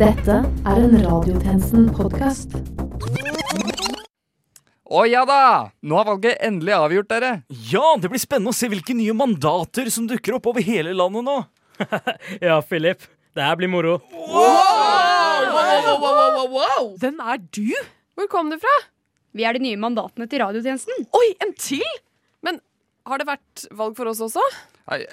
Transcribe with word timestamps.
Dette 0.00 0.32
er 0.64 0.78
en 0.80 0.94
Radiotjenesten-podkast. 0.96 2.54
Å 4.88 5.02
ja 5.04 5.26
da! 5.28 5.40
Nå 5.84 5.98
har 5.98 6.06
valget 6.08 6.40
endelig 6.46 6.72
avgjort, 6.72 7.08
dere. 7.10 7.32
Ja, 7.68 7.82
det 8.00 8.08
blir 8.08 8.22
spennende 8.22 8.54
å 8.54 8.56
se 8.56 8.70
hvilke 8.72 8.96
nye 8.96 9.12
mandater 9.12 9.90
som 9.92 10.06
dukker 10.08 10.38
opp 10.38 10.48
over 10.54 10.64
hele 10.64 10.94
landet 10.96 11.26
nå. 11.26 11.34
Ja, 12.48 12.62
Philip. 12.64 13.04
Det 13.36 13.44
her 13.44 13.58
blir 13.60 13.68
moro. 13.68 13.98
Wow! 14.16 14.56
Hvem 16.96 17.20
er 17.20 17.44
du? 17.52 17.68
Hvor 18.16 18.32
kom 18.32 18.48
du 18.48 18.56
fra? 18.64 18.72
Vi 19.36 19.44
er 19.44 19.60
de 19.60 19.66
nye 19.66 19.82
mandatene 19.84 20.24
til 20.32 20.40
radiotjenesten. 20.46 20.96
Oi, 21.12 21.28
en 21.44 21.52
til? 21.60 21.84
Men 22.40 22.56
har 23.04 23.20
det 23.20 23.28
vært 23.28 23.68
valg 23.76 24.00
for 24.00 24.08
oss 24.08 24.24
også? 24.30 24.48
Nei, 24.88 25.04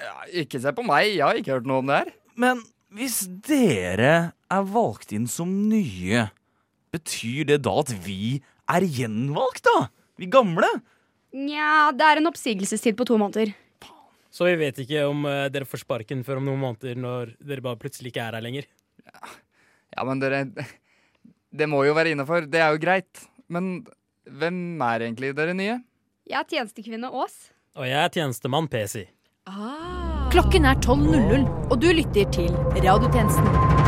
ikke 0.46 0.64
se 0.64 0.72
på 0.72 0.80
meg, 0.88 1.12
jeg 1.12 1.28
har 1.28 1.36
ikke 1.44 1.58
hørt 1.58 1.68
noe 1.68 1.84
om 1.84 1.92
det 1.92 2.00
her. 2.00 2.10
Men 2.40 2.64
hvis 2.96 3.26
dere 3.44 4.32
er 4.52 4.66
valgt 4.72 5.12
inn 5.16 5.26
som 5.30 5.50
nye, 5.68 6.26
betyr 6.94 7.48
det 7.52 7.60
da 7.66 7.74
at 7.82 7.92
vi 8.04 8.38
er 8.68 8.84
gjenvalgt, 8.84 9.66
da? 9.68 9.88
Vi 10.18 10.28
gamle? 10.32 10.68
Nja, 11.36 11.90
det 11.94 12.04
er 12.04 12.20
en 12.20 12.30
oppsigelsestid 12.30 12.96
på 12.98 13.06
to 13.08 13.18
måneder. 13.20 13.52
Så 14.32 14.48
vi 14.48 14.56
vet 14.60 14.80
ikke 14.82 15.06
om 15.08 15.24
uh, 15.28 15.48
dere 15.52 15.68
får 15.68 15.82
sparken 15.84 16.24
før 16.26 16.40
om 16.40 16.48
noen 16.48 16.60
måneder 16.62 16.98
når 17.00 17.32
dere 17.40 17.64
bare 17.64 17.80
plutselig 17.80 18.12
ikke 18.12 18.26
er 18.26 18.38
her 18.38 18.44
lenger. 18.44 18.68
Ja, 19.96 20.04
men 20.04 20.20
dere 20.20 20.44
Det 21.48 21.66
må 21.66 21.80
jo 21.86 21.94
være 21.96 22.12
innafor. 22.12 22.44
Det 22.44 22.60
er 22.60 22.74
jo 22.74 22.82
greit. 22.82 23.22
Men 23.48 23.86
hvem 24.28 24.80
er 24.84 25.06
egentlig 25.06 25.32
dere 25.36 25.56
nye? 25.56 25.78
Jeg 26.28 26.42
er 26.42 26.48
tjenestekvinne 26.50 27.08
Ås. 27.08 27.38
Og 27.80 27.88
jeg 27.88 27.96
er 27.96 28.12
tjenestemann 28.12 28.68
PC. 28.68 29.06
Klokken 30.28 30.68
er 30.68 30.76
12.00, 30.84 31.48
og 31.70 31.76
du 31.80 31.88
lytter 31.88 32.28
til 32.36 32.52
Radiotjenesten. 32.76 33.87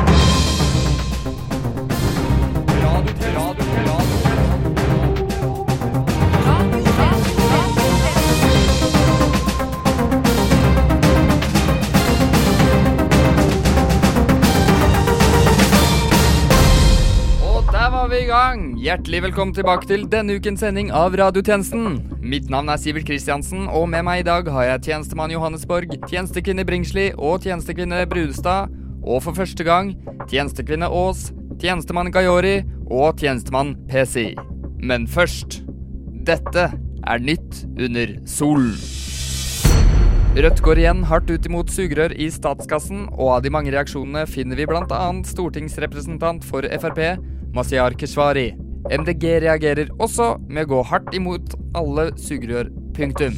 Hjertelig 18.90 19.20
velkommen 19.22 19.54
tilbake 19.54 19.86
til 19.86 20.06
denne 20.10 20.34
ukens 20.34 20.62
sending 20.64 20.88
av 20.90 21.14
Radiotjenesten. 21.14 22.00
Mitt 22.26 22.48
navn 22.50 22.72
er 22.72 22.78
Sivert 22.80 23.04
Kristiansen, 23.06 23.68
og 23.68 23.84
med 23.92 24.02
meg 24.02 24.22
i 24.22 24.26
dag 24.26 24.48
har 24.50 24.64
jeg 24.66 24.82
tjenestemann 24.88 25.30
Johannesborg, 25.30 25.92
tjenestekvinne 26.08 26.64
Bringsli 26.66 27.04
og 27.14 27.44
tjenestekvinne 27.44 28.00
Brudestad. 28.10 28.72
Og 29.04 29.22
for 29.22 29.38
første 29.38 29.62
gang 29.62 29.92
tjenestekvinne 30.32 30.88
Aas, 30.90 31.28
tjenestemann 31.62 32.10
Gayori 32.10 32.64
og 32.90 33.20
tjenestemann 33.22 33.76
PC. 33.90 34.34
Men 34.82 35.06
først 35.08 35.62
Dette 36.26 36.66
er 37.08 37.22
nytt 37.24 37.62
under 37.80 38.18
solen. 38.28 38.74
Rødt 40.30 40.60
går 40.62 40.78
igjen 40.78 41.00
hardt 41.10 41.30
ut 41.32 41.46
imot 41.48 41.72
sugerør 41.74 42.12
i 42.14 42.28
statskassen, 42.30 43.08
og 43.16 43.32
av 43.34 43.40
de 43.42 43.50
mange 43.50 43.72
reaksjonene 43.74 44.28
finner 44.30 44.60
vi 44.60 44.66
bl.a. 44.68 45.00
stortingsrepresentant 45.26 46.44
for 46.46 46.68
Frp, 46.76 47.00
Mazyar 47.56 47.96
Keshvari. 47.98 48.52
MDG 48.90 49.40
reagerer 49.42 49.90
også 49.98 50.36
med 50.46 50.68
å 50.68 50.70
gå 50.76 50.84
hardt 50.92 51.10
imot 51.18 51.56
alle 51.78 52.10
sugerør. 52.20 52.70
Punktum. 52.94 53.34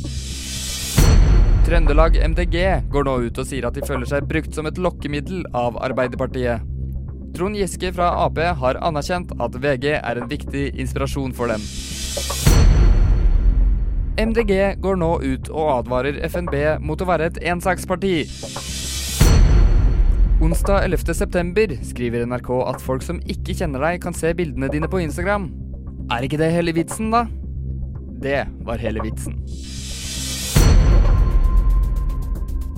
Trøndelag 1.64 2.18
MDG 2.34 2.58
går 2.92 3.08
nå 3.08 3.16
ut 3.24 3.40
og 3.40 3.48
sier 3.48 3.68
at 3.68 3.78
de 3.78 3.86
føler 3.86 4.08
seg 4.10 4.28
brukt 4.28 4.52
som 4.52 4.68
et 4.68 4.80
lokkemiddel 4.82 5.46
av 5.56 5.80
Arbeiderpartiet. 5.80 6.71
Trond 7.32 7.56
Giske 7.56 7.92
fra 7.96 8.10
Ap 8.26 8.36
har 8.38 8.78
anerkjent 8.84 9.32
at 9.40 9.54
VG 9.56 9.86
er 9.96 10.18
en 10.20 10.28
viktig 10.28 10.66
inspirasjon 10.76 11.32
for 11.32 11.48
dem. 11.48 11.62
MDG 14.20 14.76
går 14.84 14.98
nå 15.00 15.10
ut 15.22 15.48
og 15.48 15.70
advarer 15.78 16.20
FNB 16.28 16.84
mot 16.84 17.00
å 17.00 17.08
være 17.08 17.30
et 17.30 17.40
ensaksparti. 17.54 18.26
Onsdag 20.42 20.84
11. 20.84 21.14
september 21.16 21.72
skriver 21.86 22.26
NRK 22.28 22.50
at 22.66 22.84
folk 22.84 23.06
som 23.06 23.22
ikke 23.24 23.56
kjenner 23.56 23.80
deg, 23.80 24.02
kan 24.04 24.12
se 24.12 24.34
bildene 24.36 24.68
dine 24.68 24.90
på 24.90 25.00
Instagram. 25.00 25.48
Er 26.12 26.26
ikke 26.26 26.40
det 26.42 26.52
hele 26.52 26.76
vitsen, 26.76 27.14
da? 27.14 27.24
Det 28.22 28.44
var 28.66 28.82
hele 28.82 29.00
vitsen. 29.06 29.38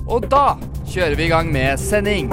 Og 0.05 0.29
da 0.31 0.61
kjører 0.87 1.19
vi 1.19 1.27
i 1.27 1.33
gang 1.33 1.51
med 1.51 1.81
sending. 1.81 2.31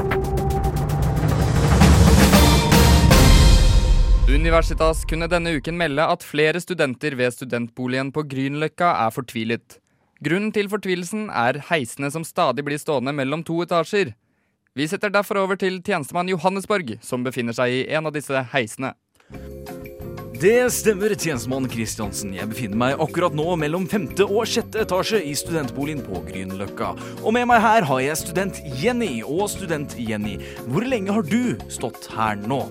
Universitas 4.31 5.02
kunne 5.03 5.28
denne 5.28 5.52
uken 5.58 5.75
melde 5.75 6.06
at 6.08 6.24
flere 6.24 6.59
studenter 6.64 7.18
ved 7.19 7.34
studentboligen 7.36 8.14
på 8.16 8.24
Grünerløkka 8.31 8.94
er 9.03 9.12
fortvilet. 9.12 9.75
Grunnen 10.24 10.53
til 10.56 10.69
fortvilelsen 10.72 11.25
er 11.36 11.59
heisene 11.68 12.08
som 12.14 12.24
stadig 12.24 12.64
blir 12.64 12.80
stående 12.80 13.12
mellom 13.12 13.44
to 13.44 13.58
etasjer. 13.66 14.14
Vi 14.72 14.88
setter 14.88 15.12
derfor 15.12 15.42
over 15.42 15.59
til 15.59 15.81
tjenestemann 15.84 16.31
Johannesborg, 16.31 16.94
som 17.03 17.25
befinner 17.28 17.58
seg 17.58 17.75
i 17.75 17.81
en 17.92 18.08
av 18.08 18.16
disse 18.16 18.46
heisene. 18.53 18.94
Det 20.42 20.56
stemmer, 20.74 21.12
tjenestemann 21.12 21.68
Kristiansen. 21.69 22.31
Jeg 22.38 22.48
befinner 22.53 22.80
meg 22.86 23.03
akkurat 23.03 23.36
nå 23.36 23.58
mellom 23.59 23.84
femte 23.92 24.24
og 24.24 24.48
sjette 24.48 24.86
etasje 24.86 25.19
i 25.28 25.36
studentboligen 25.36 26.06
på 26.08 26.24
Grünerløkka. 26.31 26.94
Og 27.19 27.36
med 27.36 27.52
meg 27.52 27.59
her 27.68 27.90
har 27.92 28.06
jeg 28.08 28.24
student 28.24 28.63
Jenny. 28.80 29.18
Og 29.28 29.52
student 29.52 30.00
Jenny, 30.00 30.40
hvor 30.72 30.88
lenge 30.88 31.19
har 31.19 31.28
du 31.28 31.59
stått 31.68 32.08
her 32.16 32.40
nå? 32.48 32.63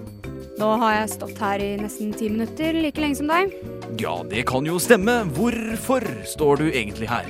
Nå 0.60 0.69
har 0.82 0.93
jeg 0.98 1.12
stått 1.15 1.38
her 1.41 1.62
i 1.65 1.71
nesten 1.81 2.10
ti 2.16 2.28
minutter, 2.28 2.76
like 2.76 3.00
lenge 3.00 3.16
som 3.21 3.31
deg. 3.31 3.54
Ja, 4.00 4.19
det 4.28 4.44
kan 4.50 4.66
jo 4.69 4.76
stemme. 4.82 5.22
Hvorfor 5.37 6.04
står 6.28 6.60
du 6.60 6.66
egentlig 6.69 7.09
her? 7.09 7.28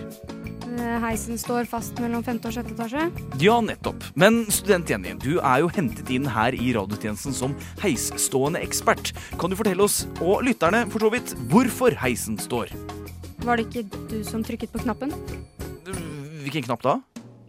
Eh, 0.70 0.96
Heisen 1.04 1.38
står 1.38 1.68
fast 1.70 1.98
mellom 2.02 2.24
femte 2.26 2.50
og 2.50 2.56
sjette 2.56 2.74
etasje. 2.74 3.04
Ja, 3.42 3.60
nettopp. 3.62 4.02
Men 4.18 4.42
student 4.50 4.90
Jenny, 4.90 5.14
du 5.22 5.36
er 5.38 5.62
jo 5.62 5.70
hentet 5.76 6.10
inn 6.14 6.26
her 6.30 6.56
i 6.58 6.72
radiotjenesten 6.74 7.36
som 7.36 7.54
heisstående 7.84 8.62
ekspert. 8.66 9.12
Kan 9.38 9.52
du 9.54 9.58
fortelle 9.60 9.86
oss, 9.86 10.02
og 10.18 10.42
lytterne 10.46 10.82
for 10.90 11.06
så 11.06 11.12
vidt, 11.14 11.34
hvorfor 11.52 11.94
heisen 12.02 12.38
står? 12.40 12.74
Var 13.46 13.56
det 13.60 13.68
ikke 13.70 14.02
du 14.10 14.18
som 14.26 14.42
trykket 14.44 14.74
på 14.74 14.82
knappen? 14.82 15.14
Hvilken 16.42 16.66
knapp 16.66 16.82
da? 16.82 16.98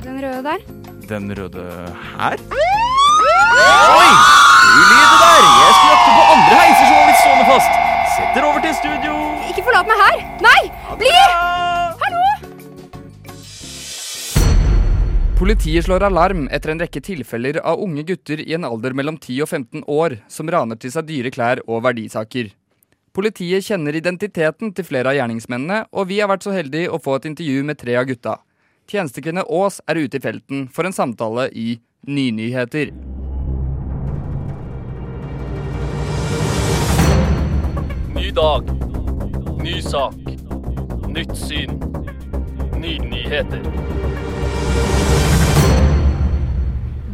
Den 0.06 0.22
røde 0.22 0.46
der? 0.46 0.62
Den 1.10 1.34
røde 1.38 1.66
her? 2.20 2.38
Oi! 3.92 4.12
Du 4.72 4.82
lyder 4.88 5.18
der! 5.22 5.42
Jeg 5.62 5.72
skulle 5.76 5.92
jakte 5.92 6.12
på 6.16 6.21
andre 6.32 6.60
heiser 6.62 6.86
som 6.88 6.96
var 6.96 7.08
blitt 7.10 7.22
stående 7.22 7.48
fast. 7.50 7.80
Setter 8.16 8.46
over 8.48 8.64
til 8.64 8.76
studio. 8.78 9.16
Ikke 9.52 9.64
forlat 9.66 9.90
meg 9.90 10.02
her! 10.02 10.22
Nei! 10.46 10.62
Bli! 11.02 11.12
Hallo! 12.04 12.22
Politiet 15.42 15.88
slår 15.88 16.06
alarm 16.08 16.46
etter 16.54 16.72
en 16.72 16.82
rekke 16.84 17.02
tilfeller 17.04 17.60
av 17.66 17.82
unge 17.84 18.06
gutter 18.08 18.44
i 18.44 18.54
en 18.56 18.68
alder 18.68 18.96
mellom 18.96 19.18
10 19.18 19.42
og 19.44 19.50
15 19.50 19.86
år 19.90 20.20
som 20.32 20.52
raner 20.54 20.80
til 20.80 20.94
seg 20.94 21.08
dyre 21.10 21.34
klær 21.34 21.64
og 21.68 21.84
verdisaker. 21.88 22.54
Politiet 23.12 23.66
kjenner 23.68 23.98
identiteten 23.98 24.72
til 24.72 24.88
flere 24.88 25.12
av 25.12 25.18
gjerningsmennene, 25.18 25.84
og 25.92 26.08
vi 26.14 26.22
har 26.22 26.32
vært 26.32 26.46
så 26.48 26.54
heldige 26.56 26.94
å 26.94 27.02
få 27.02 27.18
et 27.20 27.28
intervju 27.34 27.66
med 27.68 27.82
tre 27.82 27.98
av 28.00 28.08
gutta. 28.08 28.38
Tjenestekvinne 28.88 29.44
Aas 29.50 29.82
er 29.90 30.00
ute 30.00 30.22
i 30.22 30.24
felten 30.24 30.70
for 30.72 30.88
en 30.88 30.96
samtale 30.96 31.50
i 31.52 31.74
Nynyheter. 32.08 32.96
Ny 38.22 38.30
dag. 38.38 38.68
Ny 39.58 39.80
sak. 39.82 40.14
Nytt 41.10 41.32
syn. 41.34 41.72
Nye 42.78 43.00
nyheter. 43.02 43.64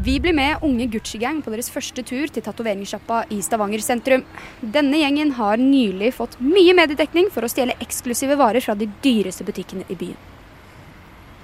Vi 0.04 0.18
blir 0.20 0.36
med 0.36 0.66
unge 0.68 0.90
Gucci-gang 0.92 1.40
på 1.46 1.54
deres 1.54 1.72
første 1.72 2.04
tur 2.04 2.28
til 2.28 2.44
tatoveringssjappa 2.44 3.22
i 3.32 3.40
Stavanger 3.40 3.86
sentrum. 3.88 4.28
Denne 4.60 5.00
gjengen 5.00 5.32
har 5.40 5.56
nylig 5.64 6.12
fått 6.20 6.36
mye 6.44 6.76
mediedekning 6.76 7.32
for 7.32 7.48
å 7.48 7.54
stjele 7.56 7.80
eksklusive 7.88 8.36
varer 8.36 8.68
fra 8.68 8.76
de 8.76 8.92
dyreste 9.06 9.48
butikkene 9.48 9.88
i 9.88 9.96
byen. 9.96 10.20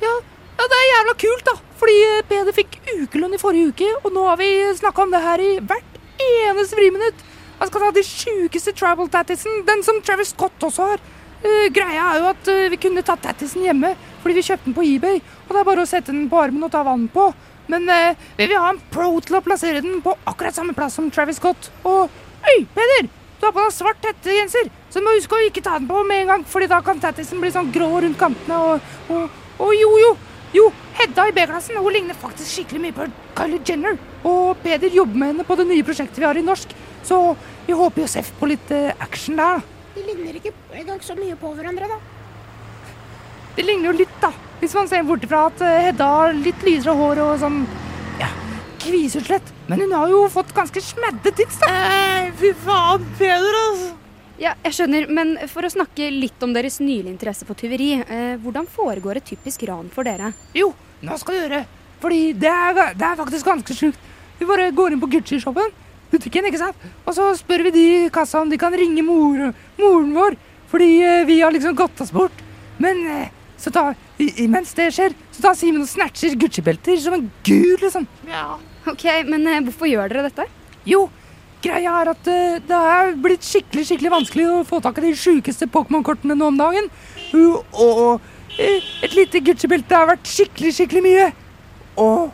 Ja, 0.04 0.18
ja, 0.60 0.68
det 0.74 0.82
er 0.82 0.90
jævla 0.92 1.20
kult, 1.24 1.48
da. 1.48 1.56
Fordi 1.80 2.02
eh, 2.10 2.24
Peder 2.28 2.60
fikk 2.60 2.82
ukelønn 2.98 3.40
i 3.40 3.46
forrige 3.48 3.72
uke, 3.72 3.94
og 4.02 4.12
nå 4.12 4.28
har 4.28 4.44
vi 4.44 4.58
snakka 4.76 5.08
om 5.08 5.16
det 5.16 5.24
her 5.24 5.52
i 5.54 5.54
hvert 5.64 6.04
eneste 6.52 6.76
friminutt. 6.76 7.30
Han 7.64 7.70
skal 7.70 7.80
ta 7.80 7.92
de 7.96 8.02
sjukeste 8.04 8.74
travel 8.76 9.08
tattisen, 9.08 9.62
den 9.64 9.84
som 9.88 10.02
Travis 10.04 10.34
Scott 10.34 10.66
også 10.68 10.84
har. 10.90 11.04
Uh, 11.44 11.70
greia 11.72 12.10
er 12.10 12.18
jo 12.20 12.26
at 12.34 12.50
uh, 12.52 12.66
vi 12.74 12.80
kunne 12.84 13.04
tatt 13.08 13.22
tattisen 13.24 13.64
hjemme, 13.64 13.94
fordi 14.20 14.36
vi 14.36 14.44
kjøpte 14.44 14.68
den 14.68 14.76
på 14.76 14.84
eBay. 14.84 15.22
Og 15.46 15.54
det 15.54 15.62
er 15.62 15.70
bare 15.70 15.86
å 15.86 15.88
sette 15.88 16.12
den 16.12 16.26
på 16.28 16.42
armen 16.44 16.68
og 16.68 16.74
ta 16.74 16.82
vann 16.84 17.06
på. 17.14 17.30
Men 17.72 17.88
uh, 17.88 18.20
vi 18.36 18.50
vil 18.50 18.60
ha 18.60 18.74
en 18.74 18.82
pro 18.92 19.14
til 19.24 19.40
å 19.40 19.42
plassere 19.46 19.80
den 19.86 20.04
på 20.04 20.12
akkurat 20.28 20.60
samme 20.60 20.76
plass 20.76 21.00
som 21.00 21.08
Travis 21.08 21.40
Scott. 21.40 21.72
Og 21.88 22.12
Øy, 22.44 22.68
Peder! 22.76 23.08
Du 23.40 23.48
har 23.48 23.56
på 23.56 23.64
deg 23.64 23.76
svart 23.76 24.06
hettegenser, 24.12 24.68
så 24.92 25.00
du 25.00 25.08
må 25.08 25.16
huske 25.16 25.40
å 25.40 25.48
ikke 25.48 25.64
ta 25.64 25.80
den 25.80 25.88
på 25.88 26.04
med 26.08 26.26
en 26.26 26.34
gang, 26.34 26.48
fordi 26.48 26.68
da 26.72 26.84
kan 26.84 27.00
tattisen 27.00 27.40
bli 27.40 27.52
sånn 27.52 27.72
grå 27.76 27.90
rundt 28.04 28.20
kantene 28.20 28.60
og, 28.60 28.94
og, 29.12 29.42
og 29.64 29.76
jo, 29.76 29.90
jo. 30.04 30.14
Jo, 30.54 30.68
Hedda 31.00 31.26
i 31.28 31.34
B-klassen 31.34 31.80
hun 31.80 31.96
ligner 31.96 32.18
faktisk 32.20 32.52
skikkelig 32.52 32.82
mye 32.84 32.96
på 32.96 33.08
Kylie 33.40 33.64
Jenner. 33.66 33.96
Og 34.28 34.60
Peder 34.64 34.92
jobber 34.94 35.18
med 35.18 35.32
henne 35.32 35.46
på 35.48 35.58
det 35.60 35.66
nye 35.72 35.86
prosjektet 35.88 36.20
vi 36.22 36.28
har 36.28 36.38
i 36.38 36.46
norsk, 36.46 36.76
så 37.08 37.36
vi 37.68 37.76
håper 37.78 38.04
jo 38.04 38.10
seff 38.12 38.32
på 38.40 38.50
litt 38.52 38.72
eh, 38.76 38.92
action 39.04 39.40
der. 39.40 39.64
De 39.94 40.04
ligner 40.08 40.40
ikke 40.40 40.54
engang 40.74 41.02
så 41.06 41.16
mye 41.18 41.38
på 41.40 41.54
hverandre, 41.54 41.90
da. 41.92 42.00
Det 43.56 43.66
ligner 43.68 43.92
jo 43.92 43.98
litt, 44.02 44.14
da. 44.22 44.32
Hvis 44.62 44.74
man 44.78 44.88
ser 44.90 45.04
bort 45.06 45.26
ifra 45.26 45.48
at 45.50 45.62
eh, 45.62 45.82
Hedda 45.90 46.08
har 46.18 46.38
litt 46.38 46.64
lysere 46.66 46.96
hår 46.98 47.20
og 47.22 47.34
sånn 47.42 47.60
ja, 48.22 48.30
kviseutslett. 48.82 49.52
Men 49.70 49.84
hun 49.86 49.94
har 49.96 50.10
jo 50.12 50.24
fått 50.34 50.54
ganske 50.56 50.82
smedde 50.82 51.34
tits, 51.38 51.60
da. 51.62 51.70
Eh, 51.70 52.32
fy 52.40 52.54
faen, 52.64 53.06
Peder, 53.20 53.60
altså. 53.68 53.92
Ja, 54.42 54.56
jeg 54.66 54.74
skjønner, 54.76 55.06
men 55.14 55.36
for 55.52 55.64
å 55.64 55.70
snakke 55.70 56.10
litt 56.10 56.42
om 56.44 56.56
deres 56.56 56.80
nylige 56.82 57.12
interesse 57.12 57.46
for 57.46 57.60
tyveri, 57.60 57.92
eh, 58.02 58.34
hvordan 58.42 58.66
foregår 58.68 59.20
et 59.20 59.30
typisk 59.30 59.68
ran 59.70 59.92
for 59.94 60.08
dere? 60.08 60.34
Jo, 60.58 60.72
nå 61.06 61.20
skal 61.22 61.38
du 61.38 61.44
høre. 61.46 61.62
Fordi 62.02 62.34
det 62.36 62.50
er, 62.50 62.82
det 62.98 63.06
er 63.08 63.20
faktisk 63.22 63.48
ganske 63.48 63.78
sjukt. 63.78 64.10
Vi 64.40 64.48
bare 64.50 64.72
går 64.76 64.96
inn 64.96 65.04
på 65.04 65.12
Gucci-shoppen, 65.14 65.70
butikken, 66.14 66.48
ikke 66.50 66.62
sant? 66.62 66.90
Og 67.04 67.16
så 67.18 67.30
spør 67.40 67.66
vi 67.68 67.74
de 67.76 67.86
i 67.94 68.10
kassa 68.14 68.42
om 68.44 68.52
de 68.52 68.60
kan 68.62 68.74
ringe 68.78 69.04
mor, 69.06 69.54
moren 69.80 70.12
vår, 70.16 70.38
fordi 70.72 70.90
eh, 71.06 71.24
vi 71.30 71.40
har 71.42 71.54
liksom 71.54 71.76
gått 71.78 72.02
oss 72.04 72.14
bort. 72.14 72.44
Men 72.82 73.02
eh, 73.10 73.32
så 73.62 73.74
tar, 73.74 73.98
i, 74.18 74.30
imens 74.46 74.74
det 74.78 74.90
skjer, 74.96 75.16
så 75.34 75.48
tar 75.48 75.58
Simen 75.58 75.86
og 75.86 75.90
snatcher 75.90 76.38
Gucci-belter 76.40 76.98
som 77.02 77.18
en 77.18 77.28
gud, 77.46 77.84
liksom. 77.84 78.08
Ja. 78.30 78.58
Ok, 78.90 79.06
men 79.30 79.46
eh, 79.48 79.62
hvorfor 79.68 79.90
gjør 79.90 80.12
dere 80.12 80.30
dette? 80.30 80.48
Jo, 80.90 81.06
greia 81.64 81.94
er 82.02 82.12
at 82.12 82.26
det 82.28 82.80
er 82.98 83.14
blitt 83.24 83.46
skikkelig 83.48 83.86
skikkelig 83.88 84.12
vanskelig 84.12 84.48
å 84.52 84.64
få 84.68 84.82
tak 84.84 85.00
i 85.00 85.06
de 85.06 85.14
sjukeste 85.16 85.70
Pokémon-kortene 85.72 86.36
nå 86.36 86.50
om 86.52 86.60
dagen. 86.60 86.90
Og 87.38 88.32
et 88.60 89.16
lite 89.16 89.42
Gucci-belte 89.46 89.96
har 89.96 90.10
vært 90.12 90.28
skikkelig, 90.28 90.74
skikkelig 90.76 91.04
mye. 91.06 91.30
Og 92.04 92.34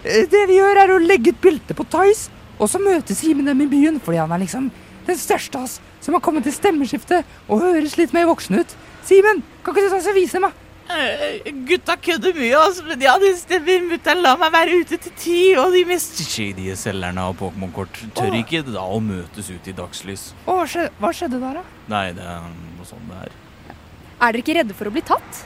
det 0.00 0.46
vi 0.48 0.56
gjør, 0.56 0.80
er 0.80 0.94
å 0.94 1.02
legge 1.02 1.34
ut 1.34 1.42
bilde 1.44 1.76
på 1.76 1.84
Tice, 1.92 2.32
og 2.60 2.70
så 2.70 2.80
møter 2.82 3.16
Simen 3.16 3.48
dem 3.48 3.64
i 3.64 3.70
byen, 3.70 3.98
fordi 4.04 4.20
han 4.20 4.32
er 4.36 4.44
liksom 4.44 4.70
den 5.06 5.18
største 5.18 5.58
av 5.58 5.66
oss 5.66 5.80
som 6.04 6.14
har 6.14 6.22
kommet 6.24 6.44
til 6.46 6.54
stemmeskiftet 6.54 7.26
og 7.48 7.64
høres 7.64 7.96
litt 7.98 8.12
mer 8.16 8.28
voksen 8.28 8.60
ut. 8.60 8.76
Simen, 9.08 9.40
kan 9.64 9.74
ikke 9.74 9.88
du 9.88 9.94
ta 9.96 10.00
og 10.12 10.18
vise 10.20 10.42
meg? 10.42 10.52
Uh, 10.90 11.20
Eh, 11.46 11.52
gutta 11.66 11.94
kødder 11.96 12.34
mye, 12.34 12.56
altså, 12.58 12.84
men 12.88 13.02
ja, 13.04 13.12
det 13.22 13.30
stemmer. 13.38 13.84
Mutter'n 13.90 14.22
lar 14.24 14.38
meg 14.40 14.52
være 14.54 14.80
ute 14.82 14.98
til 15.04 15.12
ti, 15.18 15.38
og 15.60 15.74
de 15.74 15.84
mest 15.88 16.18
shadye 16.24 16.74
selgerne 16.78 17.22
av 17.30 17.36
Pokémon-kort 17.38 18.00
tør 18.16 18.32
oh. 18.32 18.38
ikke 18.40 18.64
da 18.66 18.82
å 18.82 18.98
møtes 19.04 19.50
ut 19.52 19.70
i 19.70 19.74
dagslys. 19.76 20.30
Å, 20.44 20.56
hva 20.58 20.66
skjedde, 20.70 20.90
hva 20.98 21.12
skjedde 21.14 21.40
der, 21.42 21.60
da? 21.60 21.78
Nei, 21.92 22.04
det 22.16 22.26
er 22.26 22.48
noe 22.50 22.88
sånn 22.88 23.06
det 23.10 23.22
er. 23.26 23.36
Er 24.20 24.34
dere 24.34 24.42
ikke 24.42 24.56
redde 24.58 24.76
for 24.76 24.90
å 24.90 24.94
bli 24.94 25.04
tatt? 25.06 25.42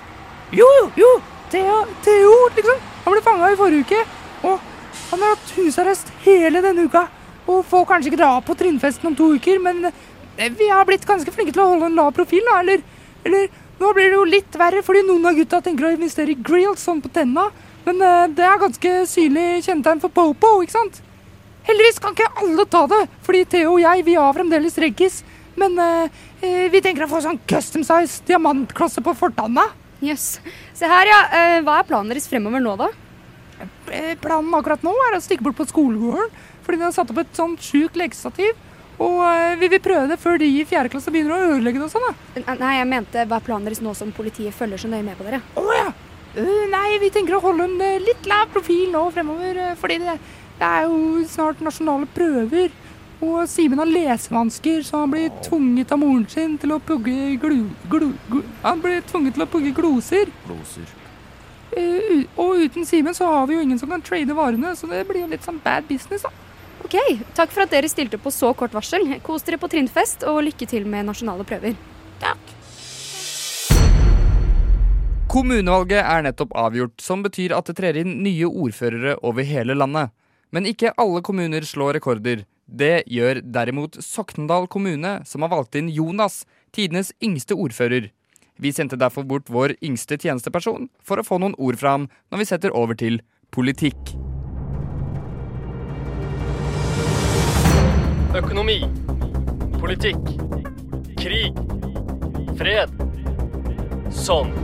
Jo, 0.54 0.68
jo, 0.80 0.88
jo! 1.02 1.10
Theo, 1.52 1.82
Theo, 2.02 2.32
liksom. 2.56 2.86
Han 3.04 3.14
ble 3.14 3.22
fanga 3.22 3.50
i 3.52 3.58
forrige 3.58 3.84
uke. 3.84 4.00
Og 4.48 4.72
han 5.14 5.22
har 5.22 5.36
hatt 5.36 5.52
husarrest 5.54 6.10
hele 6.24 6.62
denne 6.64 6.88
uka. 6.88 7.06
Og 7.44 7.62
får 7.68 7.84
kanskje 7.86 8.10
ikke 8.10 8.22
dra 8.22 8.32
på 8.42 8.56
trinnfesten 8.58 9.10
om 9.10 9.16
to 9.16 9.28
uker, 9.36 9.60
men 9.62 9.84
eh, 9.86 10.48
vi 10.50 10.70
har 10.72 10.86
blitt 10.88 11.04
ganske 11.06 11.30
flinke 11.30 11.52
til 11.54 11.62
å 11.62 11.68
holde 11.74 11.90
en 11.90 11.98
lav 11.98 12.14
profil, 12.16 12.42
da. 12.48 12.62
Eller, 12.64 12.82
eller 13.28 13.50
nå 13.78 13.92
blir 13.94 14.10
det 14.10 14.18
jo 14.18 14.24
litt 14.26 14.58
verre, 14.58 14.82
fordi 14.86 15.04
noen 15.06 15.28
av 15.28 15.38
gutta 15.38 15.60
tenker 15.62 15.86
å 15.86 15.92
investere 15.94 16.34
i 16.34 16.40
grills 16.40 16.82
sånn 16.86 17.02
på 17.04 17.12
tenna. 17.14 17.50
Men 17.84 18.00
eh, 18.00 18.24
det 18.34 18.46
er 18.48 18.62
ganske 18.62 18.94
synlig 19.10 19.46
kjennetegn 19.68 20.02
for 20.02 20.14
popo, 20.14 20.56
ikke 20.64 20.78
sant? 20.78 21.00
Heldigvis 21.68 22.00
kan 22.02 22.16
ikke 22.16 22.42
alle 22.42 22.66
ta 22.68 22.82
det, 22.90 23.04
fordi 23.24 23.44
Theo 23.54 23.76
og 23.76 23.84
jeg 23.84 24.04
vi 24.08 24.18
har 24.18 24.34
fremdeles 24.36 24.80
reggis. 24.82 25.22
Men 25.60 25.78
eh, 25.78 26.20
eh, 26.40 26.66
vi 26.72 26.82
tenker 26.82 27.06
å 27.06 27.12
få 27.12 27.22
sånn 27.22 27.38
custom 27.48 27.84
size 27.86 28.24
diamantklosse 28.26 29.04
på 29.04 29.14
fortanna. 29.20 29.68
Jøss. 30.04 30.26
Se 30.76 30.88
her, 30.90 31.08
ja. 31.08 31.20
Hva 31.64 31.78
er 31.78 31.86
planen 31.88 32.10
deres 32.10 32.26
fremover 32.28 32.60
nå, 32.60 32.74
da? 32.80 32.90
Eh, 33.90 34.14
Planen 34.20 34.54
akkurat 34.56 34.84
nå 34.84 34.92
er 35.08 35.16
å 35.16 35.22
stikke 35.22 35.46
bort 35.46 35.58
på 35.58 35.68
skolegården, 35.70 36.30
fordi 36.64 36.80
de 36.80 36.86
har 36.86 36.94
satt 36.96 37.10
opp 37.12 37.20
et 37.22 37.36
sånt 37.36 37.64
sjukt 37.64 37.98
lekestativ. 38.00 38.54
Og 39.02 39.18
eh, 39.26 39.56
vi 39.60 39.70
vil 39.72 39.82
prøve 39.82 40.08
det 40.12 40.20
før 40.22 40.38
de 40.40 40.48
i 40.48 40.64
fjerde 40.68 40.92
klasse 40.92 41.12
begynner 41.14 41.34
å 41.34 41.52
ødelegge 41.56 41.82
det 41.82 41.88
og 41.88 41.94
sånn. 41.94 42.08
da. 42.08 42.56
Nei, 42.60 42.76
jeg 42.78 42.90
mente 42.90 43.26
hva 43.26 43.40
er 43.40 43.46
planen 43.46 43.68
deres 43.68 43.82
nå 43.84 43.94
som 43.98 44.14
politiet 44.14 44.54
følger 44.54 44.84
så 44.84 44.90
nøye 44.90 45.06
med 45.06 45.18
på 45.18 45.26
dere? 45.26 45.42
Å 45.58 45.66
ja! 45.74 45.90
Uh, 46.34 46.64
nei, 46.66 46.96
vi 47.02 47.12
tenker 47.14 47.36
å 47.36 47.42
holde 47.44 47.68
en 47.68 48.02
litt 48.02 48.26
lav 48.26 48.48
profil 48.50 48.88
nå 48.90 49.04
fremover, 49.14 49.60
fordi 49.78 50.00
det, 50.02 50.16
det 50.58 50.66
er 50.66 50.88
jo 50.88 51.22
snart 51.30 51.62
nasjonale 51.62 52.10
prøver. 52.14 52.74
Og 53.24 53.46
Simen 53.48 53.78
har 53.78 53.88
lesevansker, 53.88 54.82
så 54.84 55.04
han 55.04 55.14
blir 55.14 55.30
tvunget 55.46 55.94
av 55.94 56.00
moren 56.02 56.26
sin 56.28 56.58
til 56.60 56.74
å 56.74 56.80
pugge 56.82 57.36
glu, 57.40 57.70
glu, 57.90 58.10
glu, 58.28 58.42
Han 58.64 58.82
blir 58.82 59.00
tvunget 59.06 59.38
til 59.38 59.46
å 59.46 59.50
pugge 59.50 59.72
gloser. 59.76 60.32
Blåser. 60.48 60.90
Eh, 61.74 62.24
og 62.38 62.60
uten 62.62 62.86
Simen 62.86 63.14
så 63.16 63.26
har 63.30 63.46
vi 63.50 63.56
jo 63.56 63.62
ingen 63.64 63.78
som 63.80 63.90
kan 63.90 64.02
trade 64.04 64.34
varene, 64.36 64.74
så 64.78 64.86
det 64.90 65.04
blir 65.08 65.24
jo 65.24 65.30
litt 65.30 65.46
sånn 65.46 65.60
bad 65.64 65.88
business, 65.90 66.22
da. 66.22 66.30
Ok, 66.84 66.98
takk 67.34 67.50
for 67.50 67.64
at 67.64 67.72
dere 67.72 67.88
stilte 67.88 68.20
på 68.20 68.30
så 68.30 68.52
kort 68.54 68.74
varsel. 68.76 69.06
Kos 69.24 69.46
dere 69.46 69.58
på 69.58 69.70
trinnfest, 69.72 70.26
og 70.28 70.44
lykke 70.46 70.68
til 70.68 70.86
med 70.86 71.08
nasjonale 71.08 71.46
prøver. 71.48 71.78
Takk. 72.22 72.52
Kommunevalget 75.34 76.04
er 76.04 76.22
nettopp 76.22 76.52
avgjort, 76.54 77.00
som 77.02 77.24
betyr 77.24 77.56
at 77.56 77.66
det 77.66 77.78
trer 77.80 77.96
inn 77.98 78.20
nye 78.22 78.46
ordførere 78.46 79.16
over 79.26 79.42
hele 79.48 79.74
landet. 79.74 80.12
Men 80.54 80.68
ikke 80.70 80.92
alle 81.00 81.24
kommuner 81.26 81.64
slår 81.66 81.96
rekorder. 81.98 82.44
Det 82.70 83.02
gjør 83.10 83.40
derimot 83.42 83.98
Soknedal 84.04 84.68
kommune, 84.70 85.16
som 85.26 85.42
har 85.42 85.50
valgt 85.50 85.74
inn 85.80 85.90
Jonas, 85.90 86.44
tidenes 86.70 87.10
yngste 87.24 87.56
ordfører. 87.58 88.12
Vi 88.56 88.72
sendte 88.72 88.96
derfor 88.96 89.24
bort 89.26 89.50
vår 89.50 89.74
yngste 89.82 90.14
tjenesteperson 90.20 90.86
for 91.02 91.18
å 91.18 91.26
få 91.26 91.40
noen 91.42 91.56
ord 91.58 91.78
fra 91.80 91.96
ham 91.96 92.04
når 92.30 92.42
vi 92.42 92.46
setter 92.46 92.74
over 92.76 92.94
til 92.94 93.18
politikk. 93.54 94.14
Økonomi. 98.34 98.80
Politikk. 99.78 100.30
Krig. 101.18 101.58
Fred. 102.58 102.94
Sånn. 104.14 104.54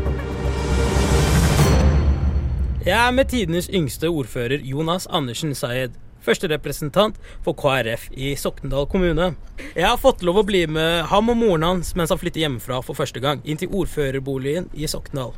Jeg 2.87 2.96
er 2.96 3.10
med 3.12 3.28
tidenes 3.31 3.69
yngste 3.75 4.08
ordfører 4.08 4.62
Jonas 4.66 5.10
Andersen 5.10 5.54
Sayed. 5.58 5.98
Første 6.20 6.50
representant 6.52 7.17
for 7.44 7.56
KrF 7.56 8.11
i 8.12 8.34
Soknedal 8.37 8.87
kommune. 8.93 9.31
Jeg 9.72 9.87
har 9.87 9.96
fått 10.00 10.25
lov 10.26 10.43
å 10.43 10.44
bli 10.44 10.67
med 10.69 11.06
ham 11.08 11.32
og 11.32 11.38
moren 11.40 11.64
hans 11.64 11.94
mens 11.96 12.12
han 12.12 12.20
flytter 12.20 12.44
hjemmefra 12.44 12.82
for 12.84 12.99
første 12.99 13.22
gang, 13.25 13.40
inn 13.49 13.61
til 13.61 13.72
ordførerboligen 13.72 14.69
i 14.76 14.88
Soknedal. 14.90 15.32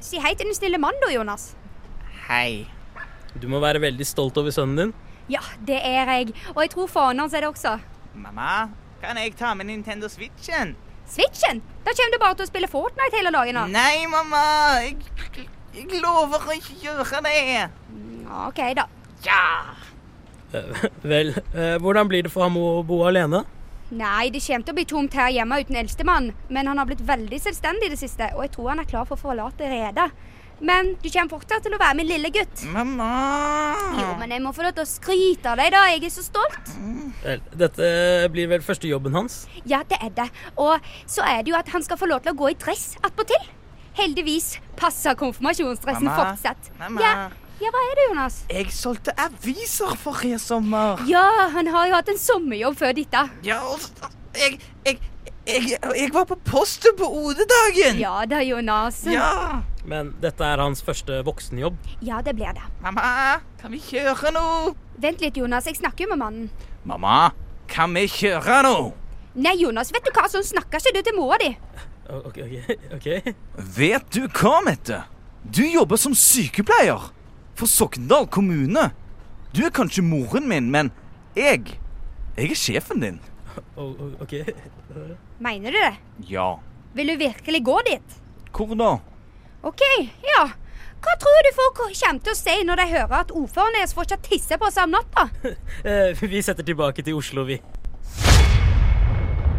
Si 0.00 0.20
hei 0.22 0.32
til 0.38 0.48
den 0.48 0.56
snille 0.56 0.80
mannen 0.80 1.02
da, 1.04 1.12
Jonas. 1.12 1.50
Hei. 2.28 2.64
Du 3.36 3.48
må 3.52 3.60
være 3.60 3.82
veldig 3.82 4.06
stolt 4.08 4.38
over 4.40 4.54
sønnen 4.54 4.78
din. 4.80 4.96
Ja, 5.28 5.42
det 5.68 5.82
er 5.84 6.08
jeg. 6.14 6.32
Og 6.54 6.62
jeg 6.64 6.72
tror 6.72 6.88
faren 6.88 7.20
hans 7.20 7.34
er 7.36 7.44
det 7.44 7.50
også. 7.52 7.76
Mamma, 8.16 8.70
kan 9.02 9.20
jeg 9.20 9.36
ta 9.36 9.52
med 9.54 9.68
Nintendo 9.68 10.08
Switchen? 10.08 10.76
Switchen! 11.08 11.60
Da 11.84 11.92
kommer 11.92 12.14
du 12.14 12.20
bare 12.22 12.38
til 12.38 12.48
å 12.48 12.50
spille 12.50 12.68
Fortnite 12.72 13.20
hele 13.20 13.32
dagen. 13.36 13.60
da. 13.60 13.66
Nei, 13.68 14.06
mamma. 14.08 14.40
Jeg, 14.84 15.48
jeg 15.76 16.00
lover 16.00 16.40
å 16.48 16.56
ikke 16.56 16.78
gjøre 16.86 17.20
det. 17.28 17.68
OK, 18.48 18.62
da. 18.76 18.88
Ja. 19.26 19.74
Vel, 21.12 21.34
eh, 21.52 21.76
hvordan 21.82 22.08
blir 22.08 22.24
det 22.26 22.32
for 22.32 22.46
ham 22.46 22.56
å 22.60 22.82
bo 22.86 23.02
alene? 23.08 23.44
Nei, 23.88 24.28
det 24.28 24.42
kommer 24.44 24.66
til 24.66 24.74
å 24.74 24.76
bli 24.76 24.84
tomt 24.88 25.14
her 25.16 25.30
hjemme 25.32 25.60
uten 25.62 25.76
eldstemann. 25.80 26.32
Men 26.52 26.68
han 26.68 26.80
har 26.80 26.88
blitt 26.88 27.04
veldig 27.08 27.38
selvstendig 27.40 27.88
i 27.88 27.94
det 27.94 28.00
siste, 28.00 28.28
og 28.36 28.44
jeg 28.44 28.52
tror 28.56 28.74
han 28.74 28.82
er 28.82 28.88
klar 28.90 29.08
for 29.08 29.16
å 29.16 29.22
forlate 29.30 29.70
redet. 29.70 30.10
Men 30.58 30.96
du 30.98 31.06
kommer 31.06 31.30
fortsatt 31.30 31.62
til 31.62 31.74
å 31.76 31.78
være 31.78 31.96
min 32.00 32.08
lille 32.08 32.30
gutt. 32.34 32.64
Mamma. 32.74 33.08
Jo, 33.94 34.08
men 34.18 34.34
jeg 34.34 34.42
må 34.42 34.50
få 34.56 34.64
lov 34.66 34.74
til 34.74 34.84
å 34.84 34.90
skryte 34.90 35.52
av 35.52 35.60
deg, 35.60 35.70
da. 35.72 35.84
Jeg 35.92 36.02
er 36.08 36.12
så 36.12 36.24
stolt. 36.26 36.72
Vel, 37.22 37.44
dette 37.62 37.90
blir 38.34 38.50
vel 38.50 38.64
første 38.66 38.90
jobben 38.90 39.14
hans? 39.14 39.44
Ja, 39.70 39.84
det 39.88 40.00
er 40.02 40.10
det. 40.18 40.26
Og 40.58 40.82
så 41.06 41.22
er 41.26 41.44
det 41.46 41.54
jo 41.54 41.58
at 41.60 41.70
han 41.72 41.86
skal 41.86 42.00
få 42.00 42.10
lov 42.10 42.24
til 42.26 42.34
å 42.34 42.40
gå 42.40 42.50
i 42.50 42.58
dress 42.58 42.90
attpåtil. 43.06 43.46
Heldigvis 43.98 44.56
passer 44.78 45.16
konfirmasjonsdressen 45.18 46.10
Mamma. 46.10 46.32
fortsatt. 46.34 46.72
Mamma. 46.82 47.02
Ja, 47.06 47.14
ja, 47.58 47.70
hva 47.74 47.80
er 47.90 47.94
det, 47.98 48.04
Jonas? 48.10 48.34
Jeg 48.52 48.72
solgte 48.74 49.14
aviser 49.18 49.94
forrige 49.98 50.38
sommer. 50.42 51.00
Ja, 51.10 51.24
han 51.54 51.70
har 51.72 51.88
jo 51.90 51.96
hatt 51.98 52.10
en 52.12 52.20
sommerjobb 52.20 52.76
før 52.78 52.94
dette. 52.94 53.24
Ja, 53.46 53.58
jeg, 54.38 54.60
jeg, 54.86 55.00
jeg, 55.48 55.72
jeg 55.74 56.12
var 56.14 56.28
på 56.30 56.38
posten 56.46 56.94
på 56.98 57.08
OD-dagen. 57.22 57.98
Ja 57.98 58.22
da, 58.30 58.44
Jonas. 58.46 59.02
Ja. 59.10 59.64
Men 59.88 60.12
dette 60.22 60.44
er 60.44 60.60
hans 60.62 60.84
første 60.84 61.22
voksenjobb. 61.26 61.76
Ja, 62.04 62.20
det 62.22 62.36
blir 62.38 62.54
det. 62.54 62.64
Mamma, 62.84 63.40
kan 63.60 63.72
vi 63.74 63.82
kjøre 63.82 64.32
nå? 64.36 64.46
Vent 65.00 65.22
litt, 65.24 65.38
Jonas. 65.40 65.66
Jeg 65.66 65.80
snakker 65.80 66.06
jo 66.06 66.12
med 66.14 66.22
mannen. 66.22 66.48
Mamma, 66.86 67.30
kan 67.70 67.94
vi 67.96 68.06
kjøre 68.12 68.62
nå? 68.68 68.76
Nei, 69.38 69.56
Jonas, 69.60 69.90
vet 69.94 70.06
du 70.06 70.12
hva? 70.14 70.26
Sånn 70.30 70.46
snakker 70.46 70.82
ikke 70.82 70.98
du 70.98 71.04
til 71.06 71.16
mora 71.16 71.38
di. 71.42 71.52
Ok, 72.08 72.38
ok, 72.46 72.74
ok. 72.96 73.08
Vet 73.78 74.10
du 74.14 74.26
hva, 74.28 74.58
Mette? 74.64 75.02
Du 75.48 75.62
jobber 75.64 76.00
som 76.00 76.14
sykepleier 76.16 77.10
for 77.58 77.66
Sokndal 77.70 78.26
kommune. 78.30 78.88
Du 79.54 79.64
er 79.66 79.72
kanskje 79.74 80.04
moren 80.04 80.46
min, 80.50 80.70
men 80.70 80.90
jeg 81.36 81.78
Jeg 82.38 82.52
er 82.52 82.58
sjefen 82.58 83.00
din. 83.02 83.16
O- 83.76 83.90
o- 84.04 84.14
ok. 84.22 84.34
Mener 85.46 85.74
du 85.74 85.78
det? 85.78 85.94
Ja. 86.30 86.52
Vil 86.94 87.10
du 87.12 87.16
virkelig 87.18 87.62
gå 87.66 87.78
dit? 87.88 88.16
Hvor 88.54 88.74
da? 88.78 88.92
OK, 89.66 89.82
ja. 90.22 90.44
Hva 91.02 91.14
tror 91.22 91.42
du 91.46 91.50
folk 91.54 91.76
kommer 91.78 92.22
til 92.22 92.32
å 92.34 92.38
si 92.38 92.54
når 92.66 92.80
de 92.80 92.86
hører 92.92 93.12
at 93.20 93.30
ordføreren 93.34 93.76
deres 93.78 93.92
får 93.94 94.08
ikke 94.08 94.20
tisse 94.32 94.58
på 94.58 94.70
seg 94.74 94.88
om 94.88 94.96
natta? 94.96 95.28
Eh, 95.86 96.14
vi 96.18 96.40
setter 96.42 96.66
tilbake 96.66 97.02
til 97.06 97.14
Oslo, 97.18 97.44
vi. 97.46 97.58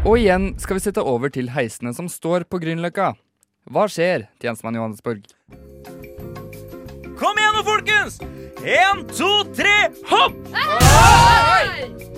Og 0.07 0.15
igjen 0.19 0.53
skal 0.59 0.79
vi 0.79 0.83
sette 0.83 1.03
over 1.03 1.31
til 1.31 1.51
heisene 1.55 1.91
som 1.95 2.07
står 2.11 2.43
på 2.47 2.59
Grünerløkka. 2.63 3.13
Hva 3.71 3.85
skjer, 3.91 4.27
tjenestemann 4.41 4.79
Johannesborg? 4.79 5.23
Nå, 7.59 7.63
folkens! 7.63 8.19
Én, 8.63 9.01
to, 9.17 9.43
tre, 9.55 9.91
hopp! 10.07 10.33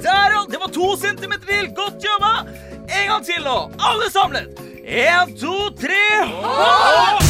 Der, 0.04 0.32
ja! 0.32 0.46
Det 0.50 0.58
var 0.58 0.68
to 0.68 0.98
centimeter 0.98 1.48
til. 1.48 1.70
Godt 1.74 2.04
jobba! 2.06 2.46
En 2.86 3.08
gang 3.10 3.26
til 3.26 3.42
nå. 3.42 3.56
Alle 3.82 4.10
samlet. 4.14 4.62
Én, 4.86 5.34
to, 5.42 5.56
tre, 5.82 6.04
hopp! 6.30 7.26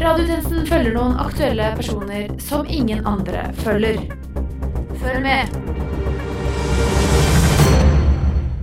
Radiotjenesten 0.00 0.64
følger 0.72 0.96
noen 0.96 1.20
aktuelle 1.20 1.74
personer 1.76 2.32
som 2.40 2.64
ingen 2.72 3.04
andre 3.04 3.50
følger. 3.60 4.00
Følg 5.04 5.20
med. 5.28 5.91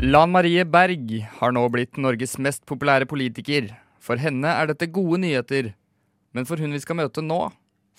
Lan 0.01 0.31
Marie 0.31 0.63
Berg 0.63 1.09
har 1.41 1.51
nå 1.51 1.61
blitt 1.67 1.97
Norges 1.99 2.37
mest 2.39 2.61
populære 2.63 3.03
politiker. 3.11 3.65
For 3.99 4.15
henne 4.15 4.47
er 4.47 4.69
dette 4.69 4.87
gode 4.95 5.19
nyheter. 5.19 5.73
Men 6.31 6.47
for 6.47 6.55
hun 6.55 6.71
vi 6.71 6.79
skal 6.79 6.95
møte 7.01 7.19
nå, 7.19 7.39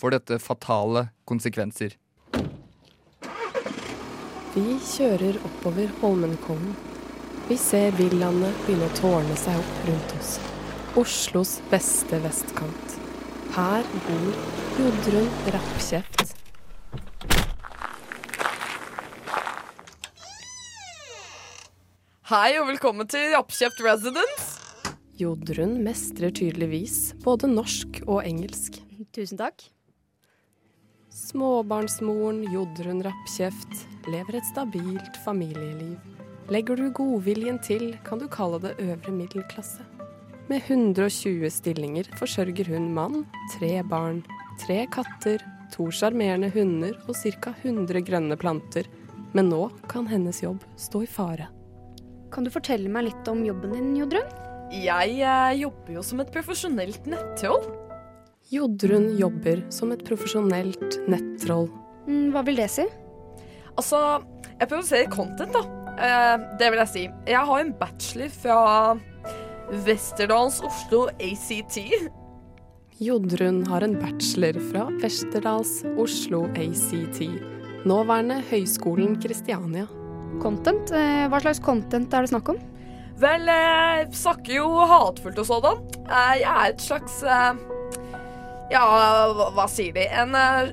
får 0.01 0.15
dette 0.15 0.39
fatale 0.41 1.11
konsekvenser. 1.29 1.99
Vi 4.57 4.79
kjører 4.81 5.37
oppover 5.45 5.93
Holmenkollen. 6.01 6.73
Vi 7.51 7.61
ser 7.61 7.93
villaene 8.01 8.49
begynne 8.65 8.89
å 8.89 8.97
tårne 8.97 9.37
seg 9.45 9.61
opp 9.61 9.87
rundt 9.91 10.17
oss. 10.17 10.35
Oslos 11.05 11.59
beste 11.69 12.25
vestkant. 12.25 13.01
Her 13.53 13.85
bor 14.09 14.45
Jodrun 14.81 15.29
Rappkjeft. 15.53 16.40
Hei 22.31 22.61
og 22.61 22.69
velkommen 22.69 23.09
til 23.11 23.33
Rappkjeft 23.35 23.81
Residence. 23.83 24.61
Jodrun 25.19 25.73
mestrer 25.83 26.31
tydeligvis 26.31 27.17
både 27.25 27.51
norsk 27.51 27.99
og 28.05 28.21
engelsk. 28.23 28.79
Tusen 29.11 29.41
takk. 29.41 29.65
Småbarnsmoren 31.11 32.45
Jodrun 32.55 33.03
Rappkjeft 33.03 33.83
lever 34.07 34.39
et 34.39 34.47
stabilt 34.53 35.19
familieliv. 35.25 35.99
Legger 36.55 36.79
du 36.79 36.93
godviljen 36.95 37.59
til, 37.67 37.97
kan 38.07 38.23
du 38.23 38.31
kalle 38.31 38.63
det 38.63 38.77
øvre 38.79 39.19
middelklasse. 39.19 39.83
Med 40.47 40.63
120 40.71 41.51
stillinger 41.51 42.15
forsørger 42.15 42.77
hun 42.77 42.93
mann, 42.95 43.25
tre 43.59 43.81
barn, 43.83 44.23
tre 44.63 44.85
katter, 44.95 45.43
to 45.75 45.91
sjarmerende 45.91 46.55
hunder 46.55 46.95
og 47.09 47.17
ca. 47.19 47.59
100 47.59 48.07
grønne 48.07 48.39
planter. 48.39 48.87
Men 49.35 49.51
nå 49.51 49.67
kan 49.91 50.07
hennes 50.07 50.47
jobb 50.47 50.63
stå 50.79 51.09
i 51.09 51.11
fare. 51.11 51.57
Kan 52.31 52.47
du 52.47 52.53
fortelle 52.55 52.91
meg 52.93 53.09
litt 53.09 53.29
om 53.31 53.43
jobben 53.45 53.75
din, 53.75 53.93
Jodrun? 53.99 54.27
Jeg 54.71 55.17
eh, 55.19 55.53
jobber 55.59 55.97
jo 55.97 56.03
som 56.07 56.23
et 56.23 56.31
profesjonelt 56.31 57.09
nettroll. 57.11 57.65
Jodrun 58.51 59.09
jobber 59.19 59.65
som 59.75 59.91
et 59.95 60.03
profesjonelt 60.07 61.01
nettroll. 61.11 61.69
Mm, 62.07 62.31
hva 62.35 62.45
vil 62.47 62.59
det 62.63 62.71
si? 62.71 62.87
Altså, 63.75 64.21
jeg 64.61 64.71
produserer 64.71 65.11
content, 65.11 65.55
da. 65.55 65.65
Eh, 65.99 66.47
det 66.61 66.71
vil 66.71 66.83
jeg 66.85 66.93
si. 66.95 67.05
Jeg 67.31 67.45
har 67.51 67.65
en 67.65 67.75
bachelor 67.83 68.33
fra 68.35 68.59
Westerdals 69.87 70.61
Oslo 70.67 71.09
ACT. 71.19 71.81
Jodrun 73.01 73.63
har 73.71 73.87
en 73.87 73.97
bachelor 73.99 74.59
fra 74.71 74.87
Westerdals 75.03 75.81
Oslo 75.99 76.45
ACT. 76.55 77.25
Nåværende 77.89 78.43
Høgskolen 78.51 79.19
Kristiania. 79.23 79.87
Content? 80.41 80.91
Eh, 80.97 81.27
Hva 81.31 81.41
slags 81.45 81.61
content 81.65 82.13
er 82.17 82.25
det 82.27 82.33
snakk 82.33 82.49
om? 82.55 82.61
Vel, 83.21 83.45
jeg 83.53 84.07
snakker 84.17 84.55
jo 84.57 84.69
hatfullt 84.89 85.41
og 85.43 85.49
sådan. 85.49 85.83
Eh, 86.07 86.35
jeg 86.41 86.51
er 86.55 86.71
et 86.73 86.85
slags 86.85 87.19
eh, 87.23 87.61
Ja, 88.73 88.85
hva, 89.57 89.67
sier 89.69 89.93
de? 89.97 90.07
En 90.09 90.35
eh, 90.39 90.71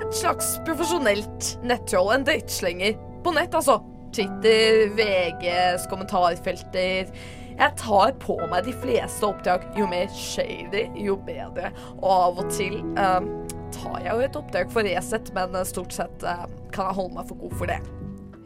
Et 0.00 0.16
slags 0.16 0.56
profesjonelt 0.66 1.52
nettroll. 1.62 2.10
En 2.16 2.26
drittslenger. 2.26 2.96
På 3.22 3.34
nett, 3.36 3.54
altså. 3.54 3.78
Twitter, 4.10 4.88
VGs 4.98 5.84
kommentarfelter. 5.90 7.12
Jeg 7.60 7.76
tar 7.78 8.14
på 8.18 8.38
meg 8.50 8.64
de 8.66 8.72
fleste 8.82 9.26
oppdrag. 9.28 9.68
Jo 9.78 9.86
mer 9.86 10.08
shady, 10.16 10.88
jo 10.98 11.14
bedre. 11.28 11.70
Og 12.00 12.10
av 12.10 12.40
og 12.42 12.50
til 12.56 12.80
eh, 12.98 13.30
tar 13.76 14.00
jeg 14.02 14.10
jo 14.16 14.26
et 14.26 14.38
oppdrag 14.40 14.72
for 14.74 14.88
Resett, 14.88 15.30
men 15.36 15.54
eh, 15.54 15.66
stort 15.68 15.94
sett 15.94 16.24
eh, 16.26 16.46
kan 16.74 16.88
jeg 16.90 16.98
holde 16.98 17.20
meg 17.20 17.28
for 17.30 17.38
god 17.44 17.58
for 17.60 17.70
det. 17.70 17.78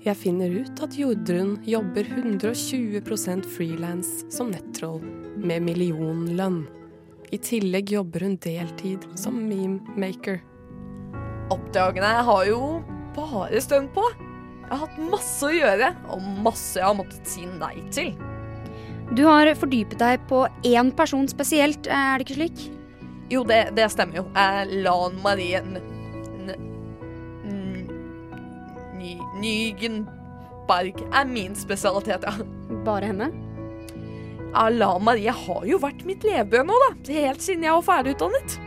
Jeg 0.05 0.19
finner 0.21 0.53
ut 0.53 0.81
at 0.85 0.97
Jodrun 1.01 1.55
jobber 1.65 2.05
120% 2.05 3.47
frilans 3.49 4.09
som 4.29 4.51
nettroll, 4.53 5.01
med 5.41 5.65
millionlønn. 5.65 6.59
I 7.33 7.39
tillegg 7.41 7.95
jobber 7.95 8.27
hun 8.27 8.35
deltid 8.45 9.07
som 9.17 9.39
meme-maker. 9.47 10.43
Oppdragene 11.55 12.11
har 12.29 12.45
jo 12.51 12.61
bare 13.17 13.65
stønn 13.65 13.89
på. 13.97 14.05
Jeg 14.67 14.69
har 14.75 14.85
hatt 14.85 15.01
masse 15.09 15.49
å 15.49 15.57
gjøre, 15.57 15.91
og 16.13 16.29
masse 16.45 16.77
jeg 16.83 16.85
har 16.85 17.01
måttet 17.01 17.33
si 17.33 17.49
nei 17.49 17.79
til. 17.89 18.13
Du 19.17 19.25
har 19.25 19.49
fordypet 19.57 20.05
deg 20.05 20.29
på 20.29 20.45
én 20.69 20.93
person 21.01 21.25
spesielt, 21.33 21.89
er 21.89 22.21
det 22.21 22.29
ikke 22.29 22.39
slik? 22.43 22.69
Jo, 23.33 23.41
det, 23.49 23.71
det 23.73 23.89
stemmer 23.97 24.21
jo. 24.21 24.29
Lan 24.85 25.17
Marie 25.25 25.65
N... 25.65 25.94
Ny... 29.05 29.15
Nygenberg 29.41 31.03
er 31.13 31.29
min 31.29 31.57
spesialitet, 31.59 32.25
ja. 32.25 32.33
Bare 32.87 33.13
henne? 33.13 33.31
Ja, 34.55 34.69
Lan 34.71 35.03
Marie 35.05 35.33
har 35.35 35.65
jo 35.67 35.81
vært 35.83 36.05
mitt 36.09 36.25
levebrød 36.25 36.71
nå, 36.71 36.79
da. 36.87 36.93
Helt 37.13 37.43
siden 37.45 37.67
jeg 37.67 37.75
var 37.75 37.85
ferdigutdannet. 37.89 38.59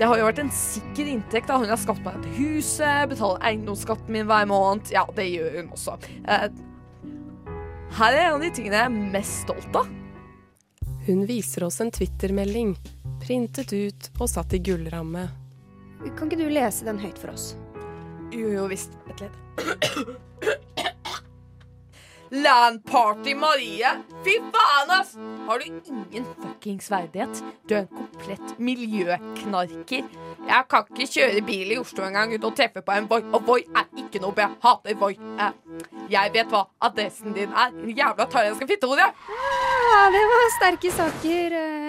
Det 0.00 0.08
har 0.08 0.18
jo 0.18 0.26
vært 0.26 0.40
en 0.42 0.52
sikker 0.56 1.10
inntekt. 1.12 1.50
da 1.50 1.60
Hun 1.60 1.70
har 1.70 1.80
skapt 1.80 2.02
meg 2.02 2.16
et 2.18 2.38
hus, 2.38 2.74
betaler 3.10 3.44
eiendomsskatten 3.50 4.10
min 4.14 4.26
hver 4.26 4.48
måned. 4.50 4.88
Ja, 4.90 5.04
det 5.14 5.28
gjør 5.28 5.60
hun 5.60 5.68
også. 5.76 5.98
Eh, 6.26 6.48
her 7.98 8.16
er 8.16 8.22
en 8.24 8.38
av 8.38 8.42
de 8.42 8.50
tingene 8.56 8.80
jeg 8.80 8.88
er 8.88 9.12
mest 9.12 9.44
stolt 9.44 9.76
av. 9.76 9.90
Hun 11.06 11.26
viser 11.28 11.66
oss 11.66 11.80
en 11.84 11.92
Twitter-melding, 11.92 12.72
printet 13.22 13.74
ut 13.74 14.10
og 14.16 14.30
satt 14.32 14.56
i 14.56 14.62
gullramme. 14.64 15.26
Kan 16.16 16.30
ikke 16.30 16.40
du 16.40 16.48
lese 16.50 16.88
den 16.88 16.98
høyt 17.02 17.20
for 17.20 17.34
oss? 17.34 17.52
Jo, 18.32 18.48
jo 18.48 18.68
visst. 18.70 18.96
Et 19.12 19.26
litt. 19.26 19.41
Landparty 22.32 23.34
Marie! 23.34 23.84
Fy 24.24 24.38
faen, 24.54 24.90
ass! 24.90 25.16
Har 25.46 25.58
du 25.58 25.64
ingen 25.64 26.24
fuckings 26.40 26.90
verdighet? 26.90 27.42
Du 27.68 27.74
er 27.74 27.82
en 27.82 27.88
komplett 27.92 28.54
miljøknarker. 28.58 30.08
Jeg 30.48 30.68
kan 30.72 30.88
ikke 30.88 31.10
kjøre 31.12 31.42
bil 31.44 31.74
i 31.74 31.78
Oslo 31.82 32.06
engang 32.06 32.32
uten 32.32 32.48
å 32.48 32.54
treffe 32.56 32.80
på 32.86 32.96
en 32.96 33.10
Voi, 33.10 33.20
og 33.36 33.44
Voi 33.50 33.60
er 33.76 33.84
ikke 34.00 34.22
noe 34.24 34.32
jeg 34.40 34.56
Hater 34.64 34.96
Voi. 35.02 35.12
Jeg 36.12 36.32
vet 36.38 36.48
hva 36.54 36.64
adressen 36.88 37.36
din 37.36 37.52
er. 37.52 37.76
Jævla 38.00 38.24
thailandske 38.32 38.70
fittehode. 38.72 39.12
Ja, 39.92 40.02
det 40.16 40.24
var 40.32 40.50
sterke 40.56 40.96
saker, 41.02 41.60
eh. 41.60 41.81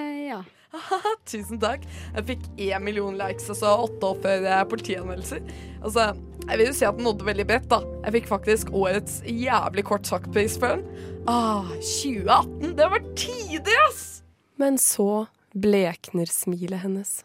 Tusen 1.30 1.60
takk. 1.62 1.86
Jeg 2.16 2.28
fikk 2.28 2.46
én 2.66 2.84
million 2.84 3.16
likes 3.18 3.50
altså 3.50 3.58
så 3.60 3.74
åtte 3.86 4.10
oppfør 4.14 4.48
eh, 4.50 4.64
politianmeldelser. 4.70 5.44
Altså, 5.84 6.08
jeg 6.48 6.60
vil 6.60 6.70
jo 6.70 6.76
si 6.78 6.88
at 6.88 6.98
den 6.98 7.08
nådde 7.08 7.28
veldig 7.28 7.46
bredt, 7.50 7.70
da. 7.72 7.82
Jeg 8.06 8.16
fikk 8.18 8.32
faktisk 8.32 8.74
årets 8.76 9.20
jævlig 9.30 9.86
kort 9.88 10.10
sagt-pris 10.10 10.58
for 10.60 10.76
den. 10.76 11.12
Ah, 11.30 11.70
2018, 11.80 12.74
det 12.80 12.90
var 12.96 13.06
tider, 13.20 13.78
ass! 13.88 14.02
Men 14.60 14.78
så 14.82 15.26
blekner 15.54 16.30
smilet 16.30 16.84
hennes. 16.84 17.22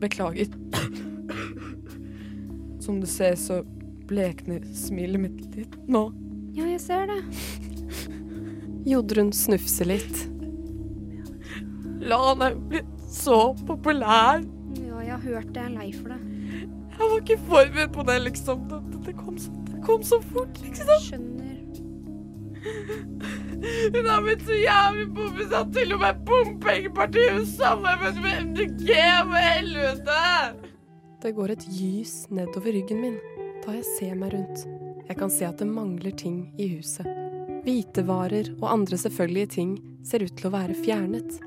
Beklager. 0.00 0.52
Som 2.84 3.00
du 3.00 3.08
ser, 3.10 3.34
så 3.40 3.62
blekner 4.06 4.62
smilet 4.76 5.24
mitt 5.24 5.56
litt 5.56 5.74
nå. 5.90 6.06
Ja, 6.56 6.68
jeg 6.70 6.80
ser 6.84 7.08
det. 7.10 7.18
Jodrun 8.86 9.32
snufser 9.34 9.88
litt. 9.90 10.35
Lan 12.06 12.42
er 12.42 12.54
jo 12.54 12.60
blitt 12.70 12.92
så 13.10 13.38
populær. 13.66 14.44
Ja, 14.78 15.00
jeg 15.02 15.12
har 15.12 15.22
hørt 15.24 15.48
det. 15.54 15.62
Jeg 15.62 15.72
er 15.72 15.78
lei 15.78 15.88
for 15.94 16.14
det. 16.14 16.20
Jeg 16.96 17.00
var 17.00 17.16
ikke 17.20 17.38
forberedt 17.48 17.92
på 17.92 18.04
det, 18.08 18.20
liksom. 18.22 18.68
Det, 18.70 19.00
det, 19.06 19.16
kom, 19.18 19.38
så, 19.38 19.50
det 19.70 19.80
kom 19.84 20.04
så 20.06 20.20
fort, 20.32 20.60
liksom. 20.62 20.92
Skjønner. 21.08 21.56
Hun 23.94 24.06
har 24.10 24.22
blitt 24.22 24.42
så 24.46 24.56
jævlig 24.58 25.06
poppis 25.16 25.52
at 25.54 25.68
til 25.74 25.94
og 25.96 26.00
med 26.02 26.22
bompengepartiet 26.28 27.46
samarbeider 27.48 28.22
med 28.24 28.40
MDG 28.50 28.88
med 29.30 29.46
helvete! 29.50 30.22
Det 31.22 31.32
går 31.34 31.54
et 31.54 31.68
gys 31.78 32.16
nedover 32.30 32.74
ryggen 32.76 33.00
min 33.02 33.20
da 33.64 33.78
jeg 33.78 33.86
ser 33.96 34.18
meg 34.18 34.34
rundt. 34.34 34.66
Jeg 35.08 35.18
kan 35.18 35.32
se 35.32 35.46
at 35.48 35.58
det 35.62 35.70
mangler 35.70 36.14
ting 36.14 36.42
i 36.58 36.68
huset. 36.76 37.25
Hvitevarer 37.66 38.52
og 38.60 38.68
andre 38.70 38.98
selvfølgelige 39.00 39.52
ting 39.56 39.70
ser 40.06 40.22
ut 40.22 40.36
til 40.38 40.46
å 40.46 40.52
være 40.54 40.76
fjernet. 40.84 41.40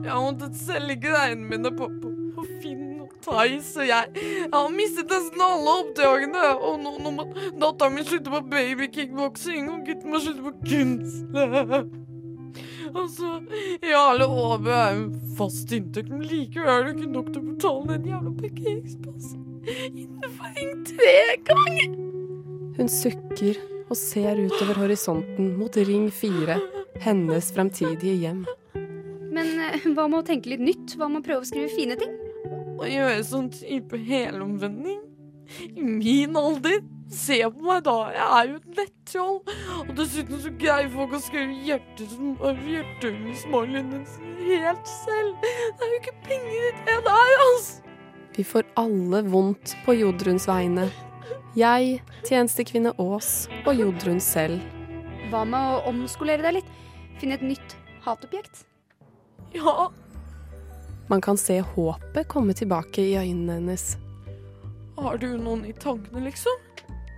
Jeg 0.00 0.08
har 0.08 0.22
måttet 0.24 0.56
selge 0.56 0.96
greiene 1.02 1.50
mine 1.50 1.72
på, 1.76 1.90
på, 2.00 2.12
på 2.32 2.44
Finn 2.62 3.02
og 3.04 3.12
Theis, 3.26 3.74
og 3.76 3.84
jeg, 3.84 4.14
jeg 4.16 4.48
har 4.54 4.72
mistet 4.72 5.12
nesten 5.12 5.44
alle 5.44 5.74
oppdragene. 5.82 6.46
Og 6.56 6.80
nå, 6.80 6.94
nå 7.04 7.12
må 7.18 7.28
datteren 7.60 7.98
min 7.98 8.08
slutte 8.08 8.32
på 8.32 8.40
babykickboksing, 8.54 9.68
og 9.74 9.84
gutten 9.90 10.14
må 10.14 10.22
slutte 10.24 10.46
på 10.46 10.54
kunstløp. 10.64 11.94
Altså, 12.96 13.34
Jarle 13.84 14.24
Aabe 14.32 14.72
er 14.72 14.96
jo 14.96 15.04
en 15.04 15.30
fast 15.36 15.76
inntekt, 15.76 16.08
men 16.08 16.24
likevel 16.24 16.72
er 16.72 16.86
det 16.86 16.96
ikke 16.96 17.12
nok 17.12 17.32
til 17.34 17.42
å 17.42 17.46
betale 17.50 17.98
den 17.98 18.10
jævla 18.14 18.36
parkeringsplassen. 18.40 19.46
Innenfor 19.92 20.56
ring 20.56 20.76
tre 20.88 21.16
ganger. 21.52 21.96
Hun 22.78 22.92
sukker 22.92 23.58
og 23.86 23.98
ser 23.98 24.38
utover 24.40 24.82
horisonten 24.82 25.52
mot 25.58 25.76
Ring 25.76 26.08
4, 26.10 26.58
hennes 27.04 27.50
fremtidige 27.54 28.16
hjem. 28.24 28.42
Men 29.36 29.52
eh, 29.68 29.86
hva 29.92 30.08
med 30.08 30.22
å 30.22 30.26
tenke 30.26 30.50
litt 30.52 30.64
nytt? 30.64 30.96
Hva 30.96 31.10
med 31.10 31.22
å 31.22 31.26
prøve 31.26 31.44
å 31.44 31.48
skrive 31.48 31.70
fine 31.74 31.98
ting? 32.00 32.14
Å 32.76 32.88
gjøre 32.88 33.22
sånn 33.24 33.50
type 33.52 33.98
helomvending. 34.08 35.00
I 35.76 35.82
min 35.86 36.36
alder. 36.36 36.82
Se 37.06 37.36
på 37.38 37.62
meg 37.62 37.84
da, 37.86 37.94
jeg 38.10 38.26
er 38.26 38.48
jo 38.48 38.56
et 38.56 38.78
nettroll. 38.80 39.36
Og 39.84 39.92
dessuten 39.94 40.40
så 40.42 40.50
greier 40.58 40.88
folk 40.90 41.14
å 41.14 41.20
skrive 41.22 41.78
sin 43.38 44.32
helt 44.42 44.90
selv. 44.90 45.46
Det 45.46 45.86
er 45.86 45.92
jo 45.92 46.00
ikke 46.00 46.16
penger 46.26 46.56
i 46.56 46.72
det 46.88 46.98
der, 47.06 47.34
altså. 47.46 47.82
Vi 48.36 48.44
får 48.44 48.66
alle 48.76 49.22
vondt 49.30 49.76
på 49.86 49.94
Jodruns 49.96 50.48
vegne. 50.50 50.90
Jeg, 51.56 52.00
tjenestekvinne 52.28 52.92
Aas 53.00 53.48
og 53.66 53.74
Jodrun 53.78 54.20
selv. 54.20 54.60
Hva 55.30 55.44
med 55.48 55.58
å 55.78 55.82
omskolere 55.90 56.44
deg 56.44 56.58
litt? 56.60 56.72
Finne 57.20 57.38
et 57.38 57.44
nytt 57.46 57.76
hatobjekt? 58.04 58.64
Ja, 59.56 59.88
Man 61.08 61.20
kan 61.22 61.36
se 61.38 61.60
håpet 61.62 62.26
komme 62.28 62.52
tilbake 62.58 62.98
i 62.98 63.14
øynene 63.16 63.60
hennes. 63.60 63.96
har 64.98 65.18
du 65.18 65.36
noen 65.38 65.64
i 65.66 65.72
tankene, 65.72 66.24
liksom? 66.24 66.56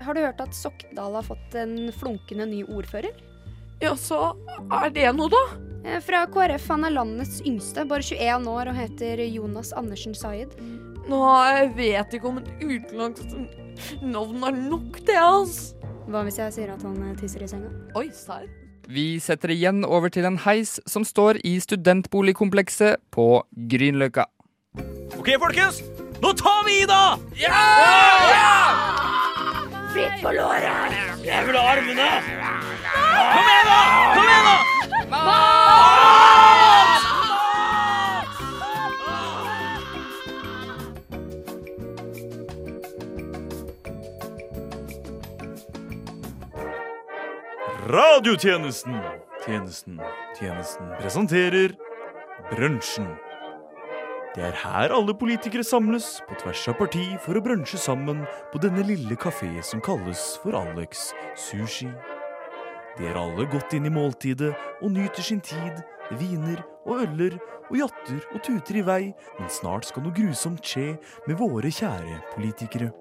Har 0.03 0.15
du 0.15 0.21
hørt 0.21 0.41
at 0.41 0.55
Sokndal 0.55 1.15
har 1.15 1.23
fått 1.27 1.55
en 1.55 1.91
flunkende 1.93 2.47
ny 2.47 2.63
ordfører? 2.65 3.11
Ja, 3.81 3.95
så 3.97 4.35
er 4.73 4.91
det 4.91 5.09
noe, 5.17 5.29
da? 5.31 5.43
Eh, 5.85 6.01
Fra 6.01 6.27
KrF. 6.27 6.69
Han 6.69 6.85
er 6.85 6.91
landets 6.91 7.41
yngste, 7.47 7.87
bare 7.89 8.03
21 8.03 8.47
år 8.51 8.69
og 8.73 8.75
heter 8.77 9.23
Jonas 9.25 9.73
Andersen 9.73 10.15
Sayed. 10.15 10.53
Nå, 11.09 11.19
jeg 11.49 11.73
vet 11.77 12.13
ikke 12.19 12.29
om 12.29 12.39
et 12.43 12.49
utenlandsk 12.61 13.33
navn 14.03 14.43
er 14.49 14.53
nok, 14.57 14.99
det, 15.07 15.17
altså. 15.19 15.75
Hva 16.09 16.23
hvis 16.25 16.39
jeg 16.41 16.53
sier 16.55 16.71
at 16.73 16.83
han 16.87 16.97
eh, 17.05 17.17
tisser 17.21 17.43
i 17.45 17.49
senga? 17.51 17.69
Oi, 17.99 18.09
serr? 18.17 18.47
Vi 18.89 19.19
setter 19.21 19.53
igjen 19.53 19.83
over 19.85 20.09
til 20.09 20.25
en 20.25 20.39
heis 20.41 20.79
som 20.89 21.05
står 21.05 21.37
i 21.45 21.59
studentboligkomplekset 21.61 22.97
på 23.13 23.43
Grünerløkka. 23.69 24.25
OK, 25.19 25.29
folkens! 25.43 25.83
Nå 26.23 26.33
tar 26.41 26.65
vi 26.67 26.79
i, 26.83 26.87
da! 26.89 27.19
Fritt 29.93 30.17
på 30.25 30.33
låret! 30.33 30.97
Jeg 31.27 31.47
vil 31.51 31.57
ha 31.61 31.67
armene! 31.75 32.09
Kom 32.89 33.53
igjen, 33.53 33.69
da! 33.69 33.81
Kom 34.17 34.33
igjen, 34.33 34.49
da! 34.49 34.57
Radiotjenesten. 47.89 49.01
Tjenesten, 49.47 50.01
tjenesten 50.39 50.89
presenterer 51.01 51.73
Brunsjen. 52.51 53.07
Det 54.35 54.45
er 54.45 54.59
her 54.61 54.93
alle 54.93 55.15
politikere 55.17 55.65
samles 55.65 56.19
på 56.29 56.37
tvers 56.43 56.67
av 56.69 56.77
parti 56.83 57.07
for 57.25 57.41
å 57.41 57.43
brunsje 57.47 57.81
sammen 57.81 58.21
på 58.53 58.61
denne 58.61 58.85
lille 58.85 59.17
kafé 59.17 59.49
som 59.65 59.81
kalles 59.81 60.27
for 60.43 60.59
Alex 60.61 61.15
Sushi. 61.33 61.89
De 62.99 63.09
er 63.09 63.17
alle 63.17 63.49
gått 63.49 63.73
inn 63.73 63.89
i 63.89 63.97
måltidet 63.97 64.53
og 64.83 64.93
nyter 64.93 65.25
sin 65.25 65.41
tid, 65.41 65.81
viner 66.21 66.61
og 66.85 67.07
øller 67.07 67.41
og 67.71 67.77
jatter 67.87 68.21
og 68.35 68.43
tuter 68.45 68.83
i 68.83 68.85
vei, 68.85 69.03
men 69.41 69.49
snart 69.49 69.89
skal 69.89 70.05
noe 70.05 70.13
grusomt 70.13 70.61
skje 70.61 70.91
med 71.25 71.41
våre 71.41 71.73
kjære 71.73 72.21
politikere. 72.37 72.93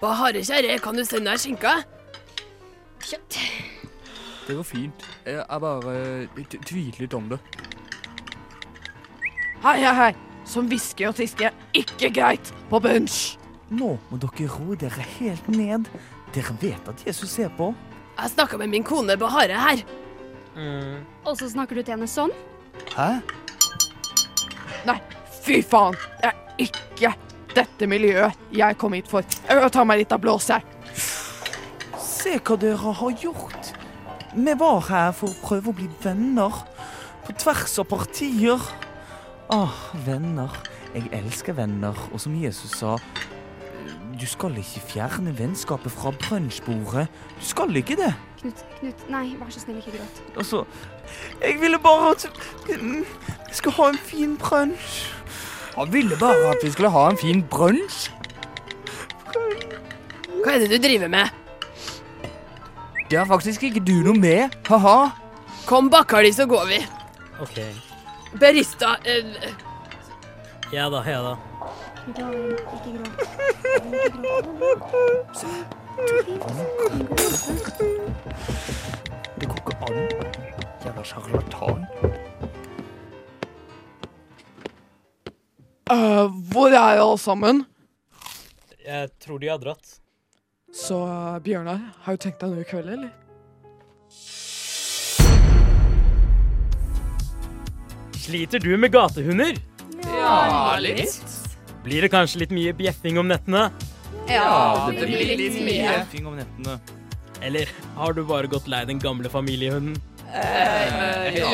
Bahare 0.00 0.42
kjære, 0.44 0.78
kan 0.84 0.96
du 0.96 1.04
sende 1.06 1.32
deg 1.32 1.40
skinka? 1.40 1.72
Kjøtt. 3.06 3.38
Det 4.46 4.56
går 4.58 4.66
fint. 4.66 5.06
Jeg 5.26 5.60
bare 5.62 5.94
tviler 6.68 7.00
litt 7.02 7.16
om 7.16 7.30
det. 7.32 7.38
Hei, 9.64 9.78
hei, 9.80 9.94
hei. 9.96 10.12
Som 10.46 10.68
hvisker 10.70 11.08
og 11.10 11.16
tisker 11.18 11.48
er 11.48 11.80
ikke 11.80 12.12
greit 12.14 12.52
på 12.70 12.78
bunch. 12.82 13.36
Nå 13.72 13.96
må 14.10 14.18
dere 14.22 14.46
roe 14.52 14.76
dere 14.78 15.06
helt 15.16 15.48
ned. 15.50 15.88
Dere 16.36 16.54
vet 16.62 16.90
at 16.92 17.02
Jesus 17.08 17.32
ser 17.34 17.50
på. 17.56 17.72
Jeg 18.16 18.34
snakka 18.36 18.60
med 18.60 18.70
min 18.70 18.86
kone 18.86 19.16
Bahare 19.18 19.58
her. 19.58 19.82
Og 21.26 21.34
så 21.40 21.48
snakker 21.50 21.76
du 21.76 21.82
til 21.82 21.96
henne 21.96 22.08
sånn? 22.08 22.30
Hæ? 22.94 23.16
Nei, 24.86 25.00
fy 25.42 25.58
faen. 25.66 25.96
Det 26.22 26.30
er 26.30 26.62
ikke 26.62 27.10
dette 27.56 27.88
miljøet 27.88 28.36
jeg 28.54 28.78
kom 28.80 28.96
hit 28.96 29.08
for. 29.10 29.24
Jeg 29.48 29.58
vil 29.58 29.72
ta 29.72 29.84
meg 29.88 30.02
litt 30.02 30.12
av 30.14 30.22
blås 30.22 30.50
her. 30.52 30.64
Se 32.02 32.36
hva 32.38 32.56
dere 32.60 32.94
har 33.00 33.20
gjort. 33.22 33.72
Vi 34.36 34.54
var 34.60 34.82
her 34.90 35.12
for 35.16 35.32
å 35.32 35.40
prøve 35.44 35.72
å 35.72 35.76
bli 35.76 35.88
venner. 36.02 36.62
På 37.26 37.34
tvers 37.40 37.78
av 37.82 37.88
partier. 37.90 38.62
Åh, 39.54 39.78
venner. 40.06 40.52
Jeg 40.94 41.08
elsker 41.14 41.56
venner. 41.56 41.96
Og 42.12 42.20
som 42.22 42.36
Jesus 42.36 42.76
sa 42.80 42.96
Du 44.16 44.24
skal 44.24 44.54
ikke 44.56 44.80
fjerne 44.80 45.32
vennskapet 45.36 45.92
fra 45.92 46.12
brunsjbordet. 46.16 47.06
Du 47.36 47.44
skal 47.44 47.76
ikke 47.76 47.98
det. 48.00 48.14
Knut, 48.40 48.62
Knut, 48.78 49.02
nei, 49.12 49.26
vær 49.36 49.50
så 49.52 49.60
snill, 49.60 49.80
ikke 49.82 49.98
gråt. 49.98 50.22
Altså 50.36 50.62
Jeg 51.42 51.58
ville 51.60 51.78
bare 51.82 52.14
at 52.14 52.24
vi 52.66 53.04
skal 53.52 53.76
ha 53.76 53.90
en 53.92 54.00
fin 54.00 54.38
brunsj. 54.40 55.04
Han 55.76 55.92
ville 55.92 56.16
bare 56.16 56.50
at 56.50 56.62
vi 56.62 56.70
skulle 56.70 56.90
ha 56.90 57.10
en 57.10 57.18
fin 57.20 57.42
brunsj. 57.50 58.10
Hva 60.44 60.54
er 60.54 60.58
det 60.62 60.70
du 60.70 60.78
driver 60.82 61.08
med? 61.08 61.26
Det 63.10 63.18
har 63.18 63.26
faktisk 63.28 63.62
ikke 63.68 63.82
du 63.84 63.92
noe 64.06 64.18
med. 64.18 64.56
Ha-ha. 64.68 65.10
Kom, 65.66 65.90
Bakkali, 65.90 66.32
så 66.32 66.46
går 66.46 66.64
vi. 66.70 66.78
OK. 67.42 67.58
Berista 68.40 68.96
eh, 69.04 69.24
Ja 70.72 70.88
da, 70.90 71.02
ja 71.06 71.20
da. 71.22 71.36
Ikke 72.08 72.22
gråt. 72.22 72.60
Ikke 72.76 72.90
gråt. 72.98 74.16
Det 79.40 79.48
går 79.48 79.56
ikke 79.56 79.74
an. 79.86 79.96
Jævla 80.84 81.02
sjarlatan. 81.04 81.86
Øh, 85.92 86.30
hvor 86.50 86.66
er 86.74 86.98
alle 86.98 87.18
sammen? 87.18 87.64
Jeg 88.86 89.08
tror 89.22 89.38
de 89.38 89.46
har 89.48 89.58
dratt. 89.62 90.00
Så 90.74 90.96
øh, 90.98 91.42
Bjørnar, 91.42 91.78
har 92.02 92.16
du 92.16 92.22
tenkt 92.24 92.40
deg 92.42 92.50
noe 92.50 92.64
i 92.64 92.66
kveld, 92.66 92.88
eller? 92.90 93.12
Sliter 98.18 98.58
du 98.58 98.72
med 98.74 98.90
gatehunder? 98.90 99.60
Ja, 100.10 100.74
litt. 100.82 101.22
Blir 101.86 102.02
det 102.02 102.10
kanskje 102.10 102.42
litt 102.42 102.56
mye 102.56 102.74
bjeffing 102.74 103.22
om 103.22 103.30
nettene? 103.30 103.68
Ja, 104.26 104.90
det 104.90 105.06
blir 105.06 105.36
litt 105.38 105.60
mye. 105.62 105.86
Bjeffing 105.86 106.26
om 106.26 106.34
nettene. 106.40 106.80
Eller 107.46 107.70
har 107.94 108.18
du 108.18 108.24
bare 108.26 108.50
gått 108.50 108.66
lei 108.66 108.82
den 108.90 108.98
gamle 108.98 109.30
familiehunden? 109.30 109.94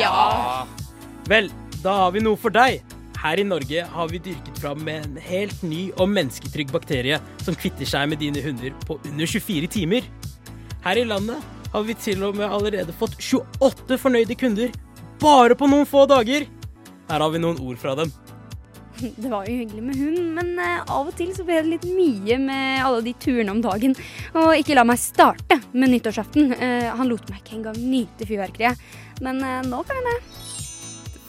ja. 0.01 0.65
Vel, 1.29 1.53
da 1.85 1.99
har 2.01 2.17
vi 2.17 2.25
noe 2.25 2.41
for 2.41 2.49
deg. 2.49 2.81
Her 3.23 3.39
i 3.39 3.43
Norge 3.47 3.85
har 3.87 4.09
vi 4.11 4.19
dyrket 4.19 4.57
fram 4.59 4.87
en 4.91 5.13
helt 5.23 5.61
ny 5.63 5.85
og 5.95 6.09
mennesketrygg 6.11 6.73
bakterie 6.75 7.21
som 7.39 7.55
kvitter 7.55 7.87
seg 7.87 8.09
med 8.11 8.19
dine 8.19 8.41
hunder 8.43 8.75
på 8.83 8.97
under 8.99 9.29
24 9.29 9.69
timer. 9.71 10.09
Her 10.83 10.99
i 10.99 11.05
landet 11.07 11.39
har 11.71 11.85
vi 11.87 11.95
til 11.95 12.25
og 12.27 12.35
med 12.35 12.51
allerede 12.51 12.95
fått 12.99 13.15
28 13.23 13.97
fornøyde 14.01 14.35
kunder 14.35 14.75
bare 15.23 15.55
på 15.55 15.71
noen 15.71 15.87
få 15.87 16.03
dager. 16.11 16.49
Her 17.07 17.23
har 17.23 17.31
vi 17.31 17.39
noen 17.39 17.63
ord 17.63 17.79
fra 17.79 17.95
dem. 18.01 18.11
Det 19.23 19.31
var 19.31 19.47
jo 19.47 19.55
hyggelig 19.55 19.83
med 19.87 19.97
hund, 20.03 20.19
men 20.35 20.51
eh, 20.59 20.83
av 20.83 21.07
og 21.07 21.15
til 21.17 21.31
så 21.35 21.47
ble 21.47 21.61
det 21.63 21.71
litt 21.77 21.87
mye 21.95 22.37
med 22.43 22.83
alle 22.83 23.01
de 23.07 23.15
turene 23.23 23.55
om 23.55 23.63
dagen. 23.63 23.95
Og 24.35 24.51
ikke 24.59 24.75
la 24.75 24.83
meg 24.87 24.99
starte 25.01 25.61
med 25.71 25.95
nyttårsaften. 25.95 26.53
Eh, 26.59 26.89
han 26.91 27.09
lot 27.09 27.31
meg 27.31 27.39
ikke 27.39 27.61
engang 27.61 27.79
nyte 27.79 28.27
fyrverkeriet. 28.27 28.83
Men 29.23 29.39
eh, 29.47 29.61
nå 29.69 29.81
kan 29.87 30.01
jeg 30.01 30.11
det. 30.11 30.42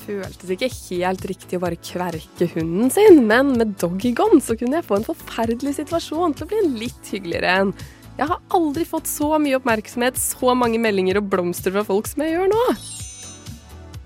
Føltes 0.04 0.52
ikke 0.54 0.70
helt 0.70 1.24
riktig 1.28 1.58
å 1.58 1.62
bare 1.64 1.80
kverke 1.80 2.48
hunden 2.54 2.92
sin, 2.92 3.22
men 3.28 3.54
med 3.58 3.74
Doggygon 3.80 4.42
så 4.44 4.56
kunne 4.58 4.78
jeg 4.78 4.86
få 4.86 5.00
en 5.00 5.06
forferdelig 5.08 5.76
situasjon 5.80 6.36
til 6.36 6.46
å 6.46 6.50
bli 6.50 6.60
en 6.60 6.76
litt 6.82 7.12
hyggeligere 7.12 7.56
en. 7.62 7.72
Jeg 8.14 8.30
har 8.30 8.42
aldri 8.54 8.84
fått 8.86 9.10
så 9.10 9.32
mye 9.42 9.58
oppmerksomhet, 9.58 10.20
så 10.20 10.54
mange 10.54 10.78
meldinger 10.78 11.18
og 11.18 11.32
blomster 11.32 11.74
fra 11.74 11.82
folk 11.86 12.06
som 12.10 12.22
jeg 12.22 12.36
gjør 12.36 12.52
nå. 12.52 12.62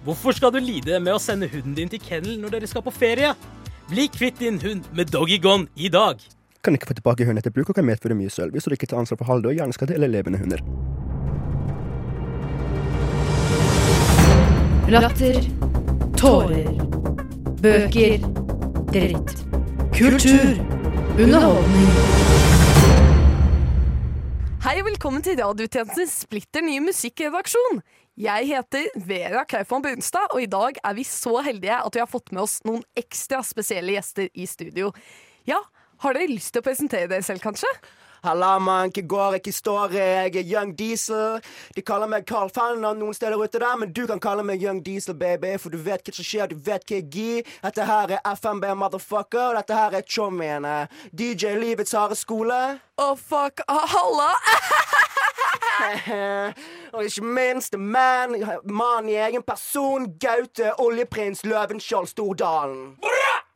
Hvorfor 0.07 0.33
skal 0.39 0.55
du 0.55 0.63
lide 0.63 0.97
med 1.05 1.13
å 1.13 1.21
sende 1.21 1.51
hunden 1.53 1.75
din 1.77 1.91
til 1.93 2.01
kennel 2.01 2.39
når 2.41 2.57
dere 2.57 2.71
skal 2.71 2.85
på 2.87 2.95
ferie? 2.95 3.35
Bli 3.91 4.07
kvitt 4.13 4.41
din 4.41 4.61
hund 4.63 4.89
med 4.97 5.13
Doggygon 5.13 5.67
i 5.77 5.91
dag. 5.93 6.23
Kan 6.65 6.79
ikke 6.79 6.89
få 6.91 6.97
tilbake 6.97 7.27
hunden 7.29 7.43
etter 7.43 7.53
bruk 7.53 7.69
og 7.73 7.77
kan 7.79 7.87
medføre 7.89 8.17
mye 8.17 8.33
sølv 8.33 8.57
hvis 8.57 8.69
du 8.69 8.77
ikke 8.77 8.89
tar 8.89 9.03
ansvar 9.03 9.21
for 9.21 9.29
halvdøde, 9.29 9.59
hjerneskadde 9.61 9.99
eller 9.99 10.13
levende 10.13 10.41
hunder. 10.41 10.65
Latter. 14.89 15.45
Tårer. 16.19 16.67
Bøker. 17.63 18.19
Dritt. 18.91 19.29
Kultur. 19.95 20.57
Underholdning. 21.15 21.93
Hei 24.65 24.73
og 24.81 24.89
velkommen 24.89 25.23
til 25.23 25.39
Radiotjenestens 25.39 26.17
splitter 26.25 26.67
nye 26.67 26.83
musikkredaksjon. 26.89 27.79
Jeg 28.19 28.49
heter 28.51 28.91
Vera 29.07 29.45
Kaufmann 29.47 29.87
Brunstad, 29.87 30.35
og 30.35 30.43
i 30.43 30.51
dag 30.51 30.83
er 30.83 30.99
vi 30.99 31.07
så 31.07 31.37
heldige 31.47 31.79
at 31.87 31.95
vi 31.95 32.03
har 32.03 32.11
fått 32.11 32.35
med 32.35 32.49
oss 32.49 32.59
noen 32.67 32.83
ekstra 32.99 33.45
spesielle 33.47 33.95
gjester 33.95 34.27
i 34.35 34.51
studio. 34.51 34.91
Ja, 35.47 35.63
har 36.03 36.19
dere 36.19 36.33
lyst 36.35 36.51
til 36.57 36.65
å 36.65 36.67
presentere 36.67 37.07
dere 37.15 37.23
selv, 37.23 37.47
kanskje? 37.47 37.71
Halla, 38.29 38.59
mann, 38.61 38.91
hva 38.93 39.03
går, 39.09 39.35
ikke 39.39 39.53
står 39.57 39.95
jeg 39.97 40.35
er 40.37 40.45
Young 40.45 40.75
Diesel. 40.77 41.39
De 41.73 41.81
kaller 41.81 42.11
meg 42.13 42.27
Carl 42.29 42.51
Fanner 42.53 42.93
noen 42.93 43.17
steder 43.17 43.41
ute 43.41 43.63
der, 43.63 43.79
men 43.81 43.95
du 43.97 44.03
kan 44.11 44.21
kalle 44.21 44.45
meg 44.45 44.61
Young 44.61 44.83
Diesel, 44.85 45.17
baby, 45.17 45.55
for 45.57 45.73
du 45.73 45.81
vet 45.81 46.05
hva 46.05 46.13
som 46.13 46.29
skjer, 46.29 46.53
du 46.53 46.61
vet 46.61 46.85
hva 46.85 46.99
jeg 46.99 47.09
gir. 47.15 47.49
Dette 47.65 47.87
her 47.89 48.13
er 48.19 48.21
FMB, 48.35 48.67
motherfucker, 48.83 49.55
og 49.55 49.57
dette 49.63 49.79
her 49.79 49.97
er 49.97 50.05
chommien. 50.05 50.69
DJ 51.17 51.57
Livets 51.57 51.97
harde 51.97 52.21
skole. 52.21 52.61
Å, 53.01 53.09
fuck, 53.17 53.65
ah, 53.65 53.89
halla! 53.97 54.29
og 56.93 57.05
ikke 57.05 57.25
minst 57.25 57.79
man, 57.79 58.37
mann 58.65 59.09
i 59.09 59.15
egen 59.15 59.43
person, 59.43 60.07
Gaute 60.21 60.73
Oljeprins 60.81 61.45
Løvenskiold 61.45 62.07
Stordalen. 62.07 62.97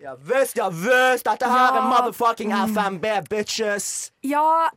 Ja 0.02 0.14
visst, 0.18 0.56
ja 0.58 0.68
visst, 0.68 1.28
dette 1.28 1.46
her 1.46 1.76
er 1.78 1.84
motherfucking 1.86 2.52
FNB, 2.74 3.06
bitches. 3.30 4.12
Ja, 4.26 4.68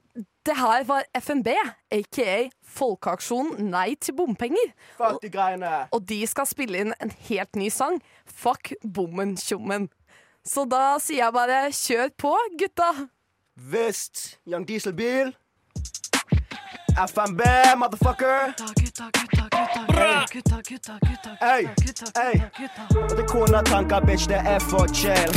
det 0.46 0.58
her 0.58 0.84
var 0.86 1.04
FNB, 1.18 1.48
aka 1.92 2.50
Folkeaksjonen 2.76 3.72
Nei 3.72 3.96
til 3.96 4.14
bompenger. 4.18 4.74
Fuck 4.98 5.22
de 5.24 5.32
greiene. 5.34 5.88
Og 5.92 6.04
de 6.10 6.20
skal 6.28 6.46
spille 6.50 6.84
inn 6.84 6.94
en 7.02 7.14
helt 7.30 7.56
ny 7.56 7.70
sang. 7.74 8.02
Fuck 8.26 8.74
bommen 8.84 9.34
tjommen. 9.40 9.90
Så 10.46 10.68
da 10.70 11.00
sier 11.02 11.24
jeg 11.24 11.34
bare 11.34 11.62
kjør 11.74 12.12
på, 12.22 12.36
gutta. 12.60 12.92
Visst. 13.56 14.38
Young 14.46 14.68
Dieselbil. 14.68 15.34
FMB, 16.96 17.42
motherfucker. 17.76 18.56
Hey, 20.34 21.68
hey. 22.16 22.42
Det 23.10 23.20
er 23.20 23.28
konetanker, 23.28 24.06
bitch, 24.06 24.28
det 24.28 24.42
er 24.46 24.60
for 24.60 24.88
chill. 24.88 25.32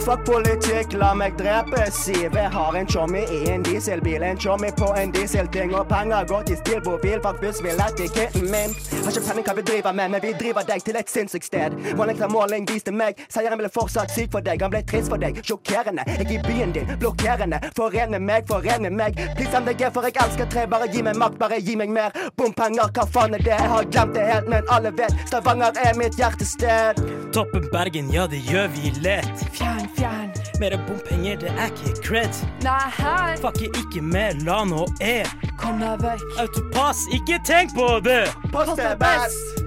Fuck 0.00 0.24
politikk, 0.26 0.94
la 0.98 1.12
meg 1.14 1.34
drepe 1.38 1.84
Siv. 1.92 2.34
Jeg 2.34 2.50
har 2.50 2.76
en 2.76 2.86
chommy 2.88 3.20
i 3.30 3.50
en 3.52 3.62
dieselbil. 3.62 4.22
En 4.22 4.38
chommy 4.40 4.70
på 4.76 4.88
en 4.98 5.12
dieselting, 5.12 5.74
og 5.74 5.88
penger 5.88 6.24
går 6.26 6.42
til 6.42 6.56
stilbobil, 6.56 7.18
Fuck 7.22 7.40
bussbillett 7.40 8.00
i 8.00 8.08
kitten 8.08 8.48
min. 8.50 8.74
Har 9.04 9.10
ikke 9.12 9.24
penning 9.26 9.46
hva 9.46 9.54
vi 9.58 9.64
driver 9.68 9.92
med, 9.92 10.10
men 10.14 10.24
vi 10.24 10.32
driver 10.40 10.66
deg 10.66 10.82
til 10.86 10.98
et 10.98 11.10
sinnssykt 11.10 11.46
sted. 11.46 11.76
Måling 11.98 12.18
fra 12.18 12.28
måling 12.28 12.66
viste 12.70 12.94
meg. 12.94 13.20
Seieren 13.28 13.60
ble 13.60 13.70
fortsatt 13.74 14.10
syk 14.14 14.32
for 14.32 14.46
deg. 14.46 14.62
Han 14.62 14.72
ble 14.72 14.82
trist 14.88 15.12
for 15.12 15.22
deg. 15.22 15.42
Sjokkerende. 15.44 16.06
Jeg 16.08 16.30
i 16.30 16.40
byen 16.46 16.74
din. 16.74 16.90
Blokkerende. 16.98 17.60
Foren 17.76 18.16
med 18.16 18.26
meg, 18.26 18.48
foren 18.48 18.88
med 18.88 18.96
meg. 18.96 19.20
Please 19.36 19.60
MDG, 19.60 19.86
for 19.92 20.08
jeg 20.08 20.18
elsker 20.24 20.50
tre. 20.50 20.66
Bare 20.70 20.88
gi 20.90 21.02
meg 21.02 21.20
makt, 21.20 21.38
bare 21.42 21.60
gi 21.60 21.76
meg 21.76 21.92
mer. 21.92 22.16
Bompenger, 22.38 22.90
hva 22.96 23.06
faen 23.06 23.38
er 23.38 23.44
det? 23.44 23.54
Jeg 23.58 23.70
har 23.76 23.90
glemt 23.92 24.11
det 24.14 24.24
helt, 24.26 24.48
men 24.48 24.62
alle 24.68 24.92
vet. 24.96 25.14
Stavanger 25.26 25.78
er 25.84 25.96
mitt 25.98 26.16
hjertested. 26.18 27.00
Toppen 27.32 27.68
Bergen, 27.72 28.10
ja, 28.12 28.26
det 28.26 28.42
gjør 28.48 28.68
vi 28.74 28.92
lett. 29.04 29.44
Fjern, 29.56 29.88
fjern. 29.96 30.30
Mer 30.60 30.76
bompenger, 30.88 31.36
det 31.40 31.52
er 31.56 31.72
ikke 31.72 31.94
cred. 32.04 32.42
Nei, 32.62 32.78
hei. 32.98 33.36
Fucker 33.42 33.80
ikke 33.82 34.02
med 34.04 34.42
LAN 34.46 34.72
og 34.76 34.92
E. 35.00 35.22
Kom 35.60 35.80
deg 35.82 36.02
vekk. 36.04 36.26
Autopass, 36.42 37.06
ikke 37.12 37.40
tenk 37.46 37.74
på 37.76 37.88
det! 38.04 38.26
Post 38.52 38.78
er 38.78 38.96
best. 39.00 39.62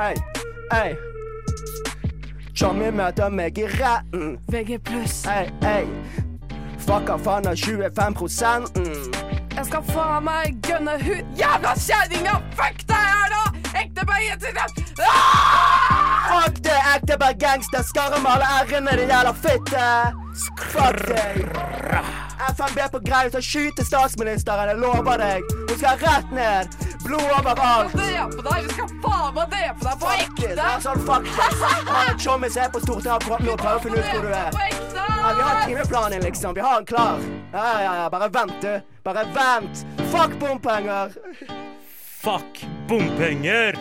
Ei, 0.00 0.14
ei. 0.74 0.96
Tommy 2.56 2.90
møter 2.92 3.32
meg 3.32 3.58
i 3.58 3.66
retten. 3.78 4.38
VG 4.52 4.78
pluss. 4.84 5.22
Ei, 5.30 5.48
ei. 5.64 5.86
Fucker 6.84 7.20
faen 7.24 7.48
av 7.48 7.56
25 7.56 9.29
Jeg 9.56 9.66
skal 9.66 9.82
faen 9.92 10.24
meg 10.28 10.60
gønne 10.66 10.96
hud... 11.02 11.24
Jævla 11.38 11.74
kjerringa! 11.86 12.38
Fuck 12.58 12.84
deg 12.90 13.08
her, 13.14 13.34
da! 13.34 13.42
Ekte 13.80 14.06
bergenser! 14.06 14.62
Ah! 15.04 15.90
Fuck 16.30 16.64
det, 16.64 16.78
ekte 16.96 17.16
bergangster. 17.18 17.82
Skarre 17.82 18.20
med 18.22 18.30
alle 18.30 18.46
r-ene, 18.64 18.96
din 19.00 19.08
jævla 19.10 19.32
fitte. 19.34 19.86
Fuck 20.72 21.00
deg. 21.08 21.40
FNB 22.50 22.78
på 22.92 23.00
greie 23.04 23.30
til 23.32 23.40
å 23.40 23.44
skyte 23.44 23.84
statsministeren, 23.84 24.70
jeg 24.70 24.80
lover 24.80 25.20
deg. 25.20 25.50
Hun 25.68 25.80
skal 25.80 25.98
rett 26.04 26.30
ned. 26.34 26.78
Blod 27.04 27.26
overalt. 27.40 27.96
Drepe 27.96 28.44
deg! 28.46 28.68
Vi 28.68 28.76
skal 28.76 28.94
faen 29.02 29.34
meg 29.36 29.52
drepe 29.56 29.88
deg 29.88 30.00
på 30.04 30.14
it. 30.14 30.32
Det 30.38 30.50
ekte! 30.52 30.68
er 30.68 30.84
sånn 30.86 31.04
fuck. 31.08 31.28
Han 31.90 31.90
er 32.04 32.22
chommis 32.22 32.58
her 32.60 32.70
på 32.72 32.82
Stortinget 32.84 33.28
og 33.30 33.42
prøver 33.42 33.74
å 33.74 33.82
finne 33.84 34.00
ut 34.00 34.10
hvor 34.14 34.28
du 34.28 34.32
er. 34.32 34.62
Ekte! 34.68 35.08
Ja, 35.20 35.34
vi 35.36 35.42
har 35.44 35.62
timeplanen, 35.66 36.22
liksom. 36.24 36.54
Vi 36.56 36.64
har 36.64 36.78
den 36.78 36.86
klar. 36.88 37.20
Ja, 37.52 37.66
ja, 37.82 37.92
ja. 38.02 38.08
Bare 38.12 38.30
vent, 38.32 38.56
du. 38.62 38.99
Bare 39.02 39.24
vent. 39.24 39.86
Fuck 40.10 40.38
bompenger. 40.38 41.12
Fuck 42.22 42.60
bompenger! 42.88 43.78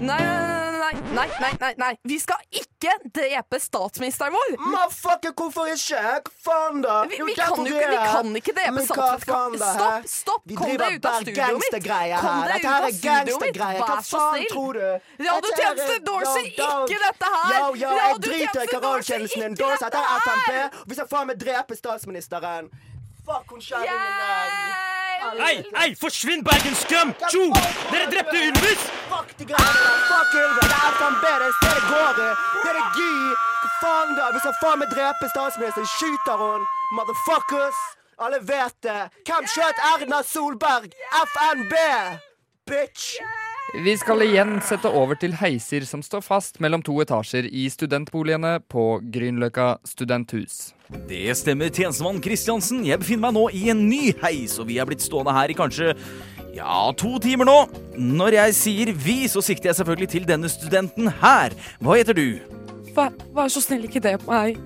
Nei, 0.00 0.18
nei, 0.18 0.92
nei, 0.92 0.92
nei, 1.14 1.28
nei, 1.40 1.52
nei, 1.60 1.74
nei. 1.76 1.96
Vi 2.02 2.18
skal 2.22 2.36
ikke 2.50 2.92
drepe 3.10 3.58
statsministeren 3.58 4.30
vår! 4.32 4.52
Motherfucker, 4.62 5.32
hvorfor 5.34 5.66
ikke? 5.72 6.02
Faen, 6.44 6.78
da? 6.84 7.00
Vi, 7.10 7.18
vi, 7.26 7.34
kan 7.34 7.58
jo 7.58 7.64
ikke, 7.66 7.88
vi 7.90 7.96
kan 7.96 8.38
ikke 8.38 8.54
drepe 8.54 8.84
statsministeren. 8.86 10.06
Stopp! 10.06 10.12
stopp, 10.12 10.42
Vi 10.46 10.58
Kom 10.60 10.70
deg 10.78 11.00
ut 11.00 11.08
av 11.10 11.16
studioet 11.24 11.58
mitt! 11.58 11.74
Kom 12.22 12.44
deg 12.46 12.60
ut 12.62 12.68
av 12.70 12.86
studioet 12.92 13.42
mitt! 13.42 13.58
gangstergreier. 13.58 13.82
Hva 13.82 13.96
Vær 13.96 14.06
så 14.06 14.20
faen 14.20 14.36
snill! 14.36 14.52
tror 14.52 14.78
du? 14.78 14.86
Radiotjeneste 15.26 15.96
Dorsey, 16.06 16.52
ikke 16.54 17.00
dette 17.08 17.32
her! 17.34 17.56
Yo, 17.56 17.72
yo, 17.82 17.96
jeg 17.98 18.20
driter 18.28 18.38
i 18.38 18.68
hva 18.68 18.78
endorser 18.78 18.86
radiotjenesten 18.86 19.58
ikke. 19.58 19.72
Dette 19.82 20.04
er 20.04 20.22
FNB. 20.28 20.86
Vi 20.86 21.00
skal 21.00 21.10
faen 21.10 21.32
meg 21.32 21.42
drepe 21.42 21.80
statsministeren. 21.82 22.70
Fuck 23.28 23.50
hun 23.50 23.60
kjerringen 23.60 24.12
der. 24.20 25.46
Ei, 25.46 25.56
ei, 25.82 25.94
forsvinn 26.00 26.44
Bergen-skum! 26.44 27.10
Tjo! 27.28 27.42
Dere 27.90 28.06
drepte 28.12 28.38
Ylvis! 28.48 28.86
Fuck 29.10 29.34
de 29.38 29.44
greiene 29.50 29.82
der. 29.84 29.98
Fuck 30.10 30.36
Ylve. 30.42 30.62
Det 30.62 30.78
er 30.78 30.94
FNB. 31.00 31.24
Det 31.24 31.48
er 31.48 31.56
stedet 31.58 31.84
går 31.90 32.20
i. 32.24 32.30
Det 32.62 32.70
er 32.70 32.78
det 32.78 32.86
Gy. 32.96 33.10
Hva 33.60 33.72
faen 33.82 34.14
da? 34.16 34.30
Hvis 34.36 34.48
jeg 34.48 34.58
faen 34.62 34.80
meg 34.82 34.94
drepe 34.94 35.30
statsministeren. 35.34 35.90
Skyter 35.96 36.40
hun. 36.44 36.64
Motherfuckers. 36.96 37.82
Alle 38.24 38.40
vet 38.52 38.80
det. 38.88 39.02
Hvem 39.28 39.52
skjøt 39.52 39.84
Erna 39.92 40.22
Solberg? 40.32 40.88
FNB. 41.34 41.74
Bitch. 42.70 43.20
Vi 43.74 43.92
skal 44.00 44.22
igjen 44.24 44.54
sette 44.64 44.88
over 44.88 45.18
til 45.20 45.34
heiser 45.36 45.84
som 45.84 46.00
står 46.00 46.22
fast 46.24 46.56
mellom 46.64 46.80
to 46.80 46.94
etasjer 47.04 47.44
i 47.52 47.66
studentboligene 47.68 48.54
på 48.64 48.84
Grünerløkka 49.12 49.66
studenthus. 49.84 50.70
Det 51.10 51.34
stemmer, 51.36 51.68
tjenestemann 51.68 52.22
Kristiansen. 52.24 52.80
Jeg 52.88 53.02
befinner 53.02 53.26
meg 53.26 53.36
nå 53.36 53.42
i 53.52 53.66
en 53.68 53.82
ny 53.90 54.14
heis, 54.22 54.56
og 54.56 54.70
vi 54.70 54.78
er 54.80 54.88
blitt 54.88 55.04
stående 55.04 55.36
her 55.36 55.52
i 55.52 55.58
kanskje 55.58 55.92
ja, 56.56 56.88
to 56.96 57.18
timer 57.20 57.44
nå. 57.44 57.58
Når 58.00 58.38
jeg 58.38 58.56
sier 58.56 58.94
vi, 58.96 59.18
så 59.28 59.44
sikter 59.44 59.68
jeg 59.68 59.82
selvfølgelig 59.82 60.10
til 60.16 60.28
denne 60.32 60.48
studenten 60.48 61.12
her. 61.20 61.52
Hva 61.84 62.00
heter 62.00 62.16
du? 62.16 62.40
Vær, 62.96 63.12
vær 63.36 63.52
så 63.52 63.60
snill, 63.60 63.84
ikke 63.84 64.00
det 64.00 64.16
på 64.24 64.32
meg. 64.32 64.56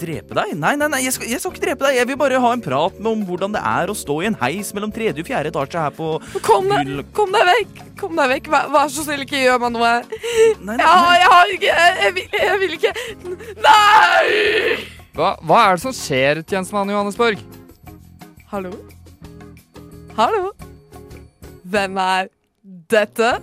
Drepe 0.00 0.36
deg? 0.36 0.52
Nei, 0.56 0.72
nei, 0.80 0.88
nei, 0.88 1.00
jeg 1.04 1.14
skal, 1.16 1.28
jeg 1.28 1.42
skal 1.42 1.52
ikke 1.52 1.62
drepe 1.66 1.86
deg. 1.86 1.98
Jeg 1.98 2.08
vil 2.08 2.18
bare 2.20 2.40
ha 2.40 2.52
en 2.56 2.62
prat 2.64 2.96
med 2.98 3.10
om 3.10 3.24
hvordan 3.28 3.52
det 3.56 3.60
er 3.70 3.92
å 3.92 3.96
stå 3.96 4.16
i 4.22 4.28
en 4.30 4.38
heis 4.40 4.70
mellom 4.76 4.92
tredje 4.94 5.20
og 5.20 5.28
fjerde 5.28 5.52
etasje 5.52 5.82
her 5.84 5.94
på 5.96 6.12
Kom 6.46 6.70
deg, 6.70 6.92
kom 7.16 7.34
deg 7.34 7.44
vekk! 7.50 7.82
Kom 8.00 8.16
deg 8.16 8.30
vekk, 8.32 8.48
vær, 8.52 8.70
vær 8.72 8.88
så 8.92 9.04
snill, 9.04 9.26
ikke 9.26 9.42
gjør 9.42 9.60
meg 9.66 9.74
noe. 9.74 9.92
Nei, 10.64 10.78
nei, 10.80 10.94
jeg 11.20 11.28
har 11.34 11.52
ikke 11.56 11.68
Jeg, 11.68 11.98
jeg, 12.00 12.14
vil, 12.16 12.38
jeg 12.40 12.62
vil 12.62 12.76
ikke 12.78 12.94
Nei! 13.66 14.24
Hva, 15.18 15.34
hva 15.44 15.60
er 15.66 15.76
det 15.76 15.84
som 15.84 15.94
skjer, 15.96 16.40
tjenestemann 16.48 16.92
Johannesborg? 16.94 17.42
Hallo? 18.50 18.72
Hallo? 20.16 20.52
Hvem 21.70 21.98
er 22.02 22.30
dette? 22.90 23.34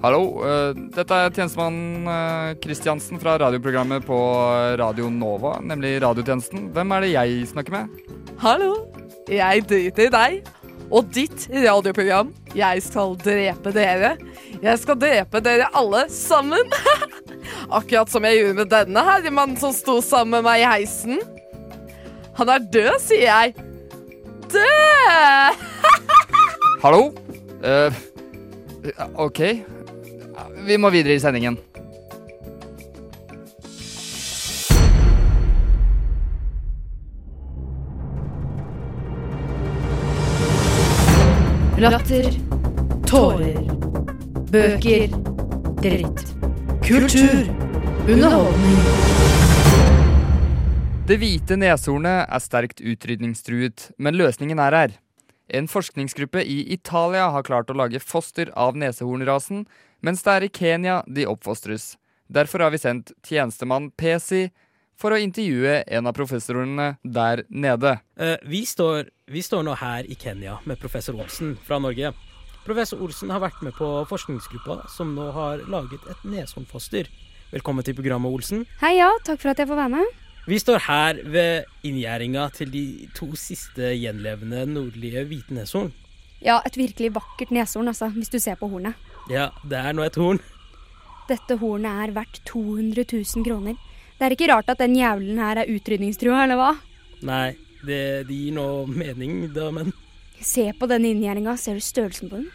Hallo, 0.00 0.40
eh, 0.48 0.70
dette 0.96 1.12
er 1.12 1.32
tjenestemann 1.36 2.06
uh, 2.08 2.54
Kristiansen 2.62 3.20
fra 3.20 3.34
radioprogrammet 3.42 4.06
på 4.06 4.16
Radio 4.80 5.10
Nova, 5.12 5.58
nemlig 5.60 5.98
Radiotjenesten. 6.00 6.70
Hvem 6.72 6.94
er 6.96 7.04
det 7.04 7.10
jeg 7.12 7.42
snakker 7.50 7.74
med? 7.74 7.98
Hallo? 8.40 8.70
Jeg 9.28 9.66
driter 9.68 10.08
i 10.08 10.14
deg. 10.14 10.48
og 10.90 11.12
ditt 11.14 11.44
radioprogram. 11.52 12.32
Jeg 12.56 12.80
skal 12.82 13.12
drepe 13.20 13.70
dere. 13.76 14.16
Jeg 14.62 14.80
skal 14.80 14.96
drepe 14.98 15.44
dere 15.44 15.68
alle 15.76 16.06
sammen. 16.10 16.72
Akkurat 17.78 18.08
som 18.10 18.24
jeg 18.24 18.40
gjorde 18.40 18.58
med 18.62 18.72
denne 18.72 19.04
herremannen 19.06 19.60
som 19.60 19.76
sto 19.76 20.00
sammen 20.00 20.40
med 20.40 20.48
meg 20.48 20.64
i 20.64 20.70
heisen. 20.72 21.20
Han 22.40 22.48
er 22.48 22.64
død, 22.72 22.94
sier 23.04 23.28
jeg. 23.28 23.54
Død! 24.48 25.66
Hallo? 26.86 27.10
Eh, 27.60 28.00
OK. 29.14 29.40
Vi 30.66 30.76
må 30.80 30.90
videre 30.90 31.16
i 31.16 31.20
sendingen. 31.20 31.58
Latter. 41.80 42.28
Tårer. 43.08 43.60
Bøker. 44.52 45.08
Dritt. 45.80 46.26
Kultur. 46.84 47.48
Underholdning. 48.04 48.82
Det 51.08 51.16
hvite 51.18 51.56
neshornet 51.56 52.28
er 52.28 52.42
sterkt 52.44 52.82
utrydningstruet, 52.84 53.88
men 53.98 54.18
løsningen 54.20 54.60
er 54.62 54.76
her. 54.76 54.92
En 55.52 55.68
forskningsgruppe 55.68 56.42
i 56.42 56.72
Italia 56.72 57.24
har 57.34 57.42
klart 57.42 57.70
å 57.72 57.74
lage 57.74 57.98
foster 57.98 58.52
av 58.54 58.76
nesehornrasen, 58.78 59.64
mens 59.98 60.22
det 60.22 60.34
er 60.36 60.46
i 60.46 60.50
Kenya 60.54 61.00
de 61.10 61.24
oppfostres. 61.26 61.96
Derfor 62.30 62.62
har 62.62 62.70
vi 62.70 62.78
sendt 62.78 63.10
tjenestemann 63.26 63.88
Pesi 63.98 64.44
for 65.00 65.10
å 65.10 65.18
intervjue 65.18 65.80
en 65.90 66.06
av 66.06 66.14
professorene 66.14 66.92
der 67.02 67.42
nede. 67.50 67.96
Eh, 68.14 68.36
vi, 68.46 68.62
står, 68.62 69.10
vi 69.26 69.42
står 69.42 69.66
nå 69.66 69.74
her 69.80 70.06
i 70.06 70.14
Kenya 70.14 70.60
med 70.70 70.78
professor 70.78 71.18
Olsen 71.18 71.56
fra 71.66 71.80
Norge. 71.82 72.12
Professor 72.62 73.02
Olsen 73.02 73.34
har 73.34 73.42
vært 73.42 73.58
med 73.66 73.74
på 73.74 73.90
forskningsgruppa 74.06 74.84
som 74.94 75.16
nå 75.18 75.32
har 75.34 75.66
laget 75.66 76.06
et 76.12 76.26
neshornfoster. 76.30 77.10
Velkommen 77.50 77.82
til 77.82 77.98
programmet, 77.98 78.30
Olsen. 78.30 78.68
Hei, 78.84 79.00
ja. 79.00 79.10
Takk 79.26 79.42
for 79.42 79.50
at 79.50 79.58
jeg 79.58 79.66
får 79.66 79.82
være 79.82 79.96
med. 79.98 80.18
Vi 80.48 80.58
står 80.58 80.80
her 80.86 81.20
ved 81.28 81.68
inngjerdinga 81.86 82.46
til 82.56 82.70
de 82.72 82.84
to 83.16 83.28
siste 83.38 83.92
gjenlevende 83.98 84.64
nordlige 84.70 85.24
hvite 85.28 85.56
neshorn. 85.56 85.92
Ja, 86.40 86.60
et 86.64 86.78
virkelig 86.80 87.12
vakkert 87.14 87.52
neshorn, 87.52 87.90
altså, 87.92 88.08
hvis 88.14 88.32
du 88.32 88.38
ser 88.40 88.56
på 88.56 88.70
hornet. 88.72 88.96
Ja, 89.30 89.50
det 89.68 89.78
er 89.78 89.92
nå 89.96 90.06
et 90.06 90.16
horn. 90.16 90.40
Dette 91.28 91.58
hornet 91.60 92.06
er 92.06 92.14
verdt 92.16 92.40
200 92.48 93.04
000 93.04 93.46
kroner. 93.46 93.76
Det 94.16 94.26
er 94.26 94.34
ikke 94.34 94.48
rart 94.50 94.72
at 94.72 94.80
den 94.80 94.96
jævelen 94.96 95.38
her 95.40 95.60
er 95.62 95.70
utrydningstrua, 95.70 96.44
eller 96.44 96.58
hva? 96.60 96.70
Nei, 97.28 97.50
det, 97.84 98.00
det 98.28 98.36
gir 98.36 98.56
nå 98.56 98.66
mening, 98.88 99.44
da, 99.54 99.68
men 99.74 99.92
Se 100.40 100.70
på 100.72 100.86
denne 100.88 101.10
inngjerdinga, 101.12 101.52
ser 101.60 101.76
du 101.76 101.84
størrelsen 101.84 102.30
på 102.32 102.38
den? 102.40 102.48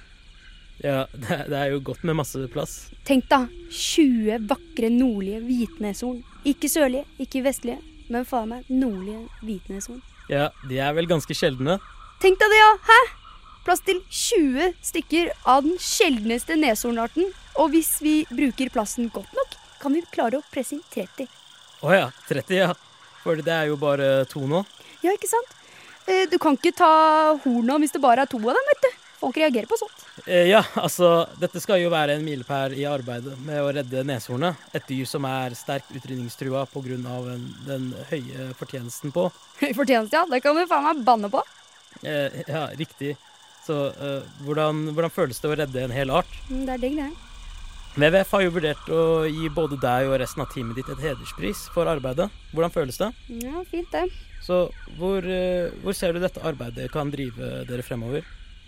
Ja, 0.82 1.04
det, 1.14 1.44
det 1.52 1.60
er 1.60 1.70
jo 1.76 1.84
godt 1.86 2.02
med 2.04 2.18
masse 2.18 2.42
plass. 2.52 2.90
Tenk 3.06 3.30
da, 3.30 3.44
20 3.70 4.48
vakre 4.50 4.90
nordlige 4.90 5.44
hvitneshorn. 5.46 6.24
Ikke 6.46 6.70
sørlige, 6.70 7.06
ikke 7.22 7.42
vestlige, 7.46 7.80
men 8.14 8.26
faen 8.28 8.52
meg 8.52 8.68
nordlige 8.70 9.24
hvitneshorn. 9.46 10.02
Ja, 10.30 10.50
de 10.70 10.78
er 10.82 10.94
vel 10.98 11.08
ganske 11.10 11.34
sjeldne. 11.38 11.80
Tenk 12.22 12.40
deg 12.42 12.54
det, 12.54 12.60
ja! 12.62 12.72
Hæ? 12.90 13.00
Plass 13.66 13.82
til 13.86 14.00
20 14.14 14.76
stykker 14.86 15.32
av 15.50 15.64
den 15.66 15.78
sjeldneste 15.82 16.54
neshornarten. 16.60 17.32
Og 17.58 17.72
hvis 17.74 17.96
vi 18.06 18.20
bruker 18.30 18.70
plassen 18.74 19.10
godt 19.14 19.32
nok, 19.34 19.56
kan 19.82 19.94
vi 19.96 20.04
klare 20.14 20.38
å 20.38 20.46
presse 20.54 20.76
inn 20.78 20.84
30. 20.94 21.26
Å 21.86 21.94
ja, 21.94 22.06
30, 22.30 22.60
ja. 22.60 22.70
For 23.24 23.42
det 23.42 23.54
er 23.56 23.72
jo 23.72 23.78
bare 23.82 24.10
to 24.30 24.44
nå. 24.46 24.62
Ja, 25.02 25.14
ikke 25.18 25.30
sant? 25.32 25.50
Eh, 26.06 26.28
Du 26.30 26.38
kan 26.42 26.58
ikke 26.58 26.76
ta 26.78 26.92
horna 27.42 27.80
hvis 27.82 27.94
det 27.96 28.02
bare 28.06 28.22
er 28.26 28.30
to 28.30 28.38
av 28.38 28.54
dem, 28.54 28.70
vet 28.70 28.86
du. 28.86 28.92
Folk 29.24 29.38
reagerer 29.42 29.66
på 29.70 29.78
sånt. 29.82 30.06
Eh, 30.28 30.48
ja, 30.50 30.64
altså, 30.82 31.28
dette 31.38 31.62
skal 31.62 31.84
jo 31.84 31.92
være 31.94 32.16
en 32.18 32.24
milepæl 32.26 32.74
i 32.80 32.86
arbeidet 32.90 33.36
med 33.46 33.60
å 33.62 33.70
redde 33.76 34.02
neshornet. 34.08 34.58
Et 34.74 34.88
dyr 34.90 35.06
som 35.10 35.26
er 35.30 35.54
sterkt 35.58 35.92
utrydningstrua 35.94 36.64
pga. 36.72 36.98
den 37.68 37.92
høye 38.10 38.48
fortjenesten 38.58 39.14
på. 39.14 39.28
Høy 39.62 39.74
fortjeneste, 39.78 40.18
ja. 40.18 40.26
Det 40.32 40.42
kan 40.42 40.58
du 40.58 40.66
faen 40.66 40.88
meg 40.88 41.04
banne 41.06 41.30
på. 41.30 41.44
Eh, 42.02 42.42
ja, 42.48 42.66
riktig. 42.74 43.14
Så 43.66 43.78
eh, 43.94 44.26
hvordan, 44.46 44.88
hvordan 44.94 45.14
føles 45.14 45.40
det 45.42 45.50
å 45.52 45.58
redde 45.62 45.84
en 45.84 45.94
hel 45.94 46.10
art? 46.14 46.34
Mm, 46.50 46.66
Det 46.66 46.74
er 46.74 46.82
digg, 46.82 46.98
det. 46.98 47.12
WWF 47.96 48.32
har 48.36 48.42
jo 48.44 48.52
vurdert 48.58 48.90
å 48.92 49.04
gi 49.30 49.50
både 49.56 49.78
deg 49.80 50.10
og 50.10 50.18
resten 50.20 50.42
av 50.44 50.50
teamet 50.52 50.76
ditt 50.82 50.90
et 50.92 51.04
hederspris 51.06 51.62
for 51.72 51.88
arbeidet. 51.88 52.28
Hvordan 52.52 52.74
føles 52.74 52.98
det? 53.00 53.12
Ja, 53.46 53.62
fint 53.70 53.88
det. 53.94 54.10
Så 54.44 54.66
hvor, 54.98 55.22
eh, 55.22 55.70
hvor 55.86 55.96
ser 55.96 56.14
du 56.14 56.20
dette 56.20 56.42
arbeidet 56.44 56.90
kan 56.92 57.14
drive 57.14 57.62
dere 57.70 57.86
fremover? 57.86 58.26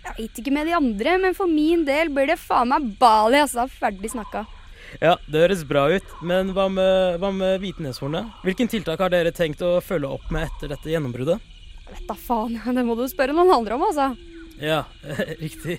Jeg 0.08 0.28
vet 0.28 0.38
ikke 0.40 0.54
med 0.54 0.68
de 0.68 0.76
andre, 0.76 1.16
men 1.20 1.34
for 1.36 1.50
min 1.50 1.84
del 1.86 2.08
blir 2.14 2.30
det 2.30 2.38
faen 2.40 2.70
meg 2.72 2.86
Bali, 3.00 3.40
altså. 3.42 3.66
Ferdig 3.68 4.12
snakka. 4.14 4.46
Ja, 5.02 5.18
det 5.28 5.42
høres 5.42 5.66
bra 5.68 5.84
ut, 5.92 6.12
men 6.24 6.54
hva 6.56 6.64
med, 6.72 7.18
hva 7.20 7.28
med 7.34 7.60
hviteneshornet? 7.60 8.30
Hvilken 8.46 8.70
tiltak 8.72 9.02
har 9.04 9.12
dere 9.12 9.34
tenkt 9.36 9.60
å 9.60 9.76
følge 9.84 10.08
opp 10.16 10.30
med 10.32 10.46
etter 10.48 10.72
dette 10.72 10.88
gjennombruddet? 10.88 11.44
Vet 11.90 12.08
da 12.08 12.16
faen. 12.16 12.56
Det 12.78 12.86
må 12.86 12.96
du 12.96 13.04
spørre 13.10 13.36
noen 13.36 13.52
andre 13.52 13.76
om, 13.76 13.84
altså. 13.90 14.10
Ja, 14.62 14.84
riktig. 15.44 15.78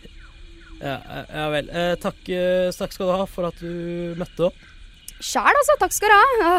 Ja, 0.79 0.99
ja 1.25 1.47
vel. 1.51 1.73
Eh, 1.73 1.95
takk, 1.99 2.21
eh, 2.31 2.69
takk 2.75 2.93
skal 2.95 3.09
du 3.09 3.15
ha 3.17 3.25
for 3.27 3.49
at 3.49 3.57
du 3.63 4.13
møtte 4.19 4.51
opp. 4.51 4.61
Sjæl, 5.19 5.49
altså. 5.51 5.75
Takk 5.81 5.97
skal 5.97 6.13
du 6.13 6.45
ha. 6.45 6.53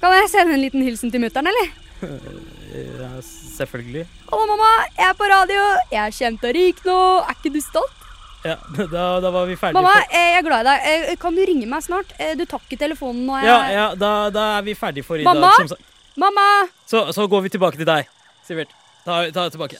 Kan 0.00 0.16
jeg 0.16 0.32
sende 0.32 0.56
en 0.56 0.64
liten 0.64 0.82
hilsen 0.82 1.12
til 1.12 1.22
mutter'n, 1.22 1.52
eller? 1.52 1.70
Ja, 2.00 3.08
selvfølgelig. 3.22 4.06
Hallo, 4.30 4.46
mamma. 4.48 4.68
Jeg 4.96 5.08
er 5.10 5.16
på 5.18 5.26
radio. 5.28 5.64
Jeg 5.92 6.00
er 6.06 6.14
kjent 6.16 6.44
og 6.48 6.54
rik 6.56 6.78
nå. 6.86 6.96
Er 7.26 7.34
ikke 7.36 7.52
du 7.52 7.60
stolt? 7.64 7.96
Ja, 8.44 8.54
da, 8.94 9.04
da 9.20 9.30
var 9.34 9.44
vi 9.50 9.56
ferdige. 9.60 9.76
Mamma, 9.76 9.92
for- 9.98 10.16
eh, 10.16 10.28
jeg 10.32 10.38
er 10.40 10.46
glad 10.46 10.64
i 10.64 10.68
deg. 10.70 10.88
Eh, 11.12 11.16
Kan 11.20 11.36
du 11.36 11.42
ringe 11.44 11.68
meg 11.68 11.84
snart? 11.84 12.14
Eh, 12.18 12.32
Du 12.40 12.46
tar 12.48 12.62
ikke 12.64 12.78
telefonen 12.80 13.26
nå. 13.28 13.36
Jeg... 13.42 13.50
Ja, 13.50 13.58
ja, 13.76 13.86
da, 14.00 14.12
da 14.32 14.46
er 14.58 14.64
vi 14.70 14.74
ferdige 14.78 15.04
for 15.04 15.20
i 15.20 15.26
Mamma? 15.28 15.50
dag. 15.58 15.68
som. 15.74 15.86
Mamma! 16.20 16.46
Så, 16.88 17.04
så 17.16 17.26
går 17.30 17.44
vi 17.46 17.52
tilbake 17.52 17.76
til 17.80 17.86
deg, 17.88 18.08
Sivert. 18.48 18.72
Ta, 19.04 19.20
ta 19.32 19.44
tilbake. 19.52 19.76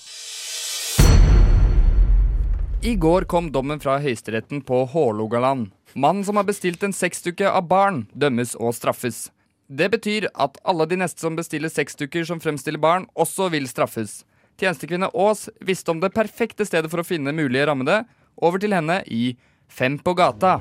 I 2.81 2.95
går 2.97 3.27
kom 3.29 3.51
dommen 3.53 3.81
fra 3.83 3.99
Høyesteretten 4.01 4.63
på 4.65 4.85
Hålogaland. 4.89 5.67
Mannen 5.97 6.25
som 6.25 6.39
har 6.41 6.47
bestilt 6.49 6.83
en 6.87 6.95
sexdukke 6.97 7.49
av 7.51 7.67
barn, 7.69 8.07
dømmes 8.17 8.55
og 8.57 8.73
straffes. 8.77 9.27
Det 9.71 9.87
betyr 9.93 10.27
at 10.35 10.59
alle 10.67 10.87
de 10.91 10.97
neste 10.99 11.23
som 11.23 11.37
bestiller 11.39 11.71
sexdukker 11.71 12.25
som 12.27 12.41
fremstiller 12.43 12.83
barn, 12.83 13.07
også 13.15 13.47
vil 13.55 13.69
straffes. 13.71 14.25
Tjenestekvinne 14.59 15.13
Aas 15.15 15.47
visste 15.63 15.95
om 15.95 16.03
det 16.03 16.11
perfekte 16.17 16.67
stedet 16.67 16.91
for 16.91 17.05
å 17.05 17.07
finne 17.07 17.35
mulige 17.37 17.69
rammede. 17.71 18.03
Over 18.43 18.59
til 18.59 18.75
henne 18.75 19.01
i 19.07 19.37
Fem 19.71 20.01
på 20.03 20.17
gata. 20.19 20.59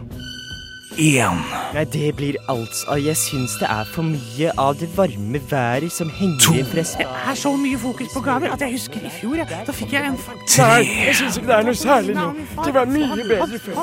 Én. 0.98 1.38
Nei, 1.74 1.86
det 1.86 2.16
blir 2.16 2.34
altså 2.50 2.96
Jeg 2.96 3.18
syns 3.18 3.52
det 3.60 3.68
er 3.70 3.86
for 3.94 4.02
mye 4.04 4.52
av 4.58 4.74
det 4.80 4.90
varme 4.98 5.42
været 5.52 5.92
som 5.92 6.10
henger 6.10 6.54
igjen 6.54 6.66
fra 6.66 6.82
Det 6.98 7.06
er 7.30 7.36
så 7.36 7.52
mye 7.58 7.78
fokus 7.78 8.08
på 8.14 8.20
gaver 8.26 8.50
at 8.54 8.62
jeg 8.62 8.72
husker 8.72 9.00
i 9.06 9.12
fjor. 9.22 9.36
Ja. 9.38 9.46
da 9.68 9.72
fikk 9.72 9.94
jeg 9.94 10.06
en 10.10 10.18
Nei, 10.58 11.06
jeg 11.06 11.16
syns 11.16 11.38
ikke 11.38 11.48
det 11.48 11.56
er 11.56 11.64
noe 11.70 11.76
særlig 11.76 12.16
nå. 12.16 12.34
Det 12.66 12.74
var 12.74 12.86
mye 12.90 13.28
bedre 13.30 13.60
før. 13.60 13.74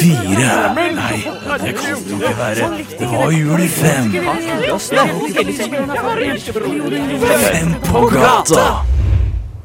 Fire. 0.00 0.74
Nei, 0.74 0.88
det 1.66 1.74
kan 1.76 1.90
jo 1.90 1.96
ikke 2.16 2.34
være. 2.40 2.64
Det 2.98 3.08
var 3.12 3.30
jul 3.30 3.60
i 3.60 3.68
fem. 3.68 4.04
Fem 7.44 7.74
på 7.92 8.06
gata. 8.16 9.03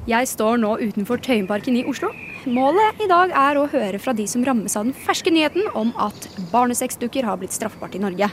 Jeg 0.09 0.25
står 0.25 0.57
nå 0.57 0.71
utenfor 0.81 1.19
Tøyenparken 1.21 1.75
i 1.77 1.83
Oslo. 1.85 2.07
Målet 2.49 3.01
i 3.03 3.07
dag 3.11 3.29
er 3.35 3.59
å 3.59 3.67
høre 3.69 3.99
fra 4.01 4.15
de 4.17 4.23
som 4.31 4.41
rammes 4.47 4.73
av 4.79 4.87
den 4.87 4.95
ferske 4.97 5.29
nyheten 5.29 5.67
om 5.77 5.91
at 6.01 6.25
barnesexdukker 6.49 7.27
har 7.27 7.37
blitt 7.37 7.53
straffbart 7.53 7.93
i 7.93 8.01
Norge. 8.01 8.29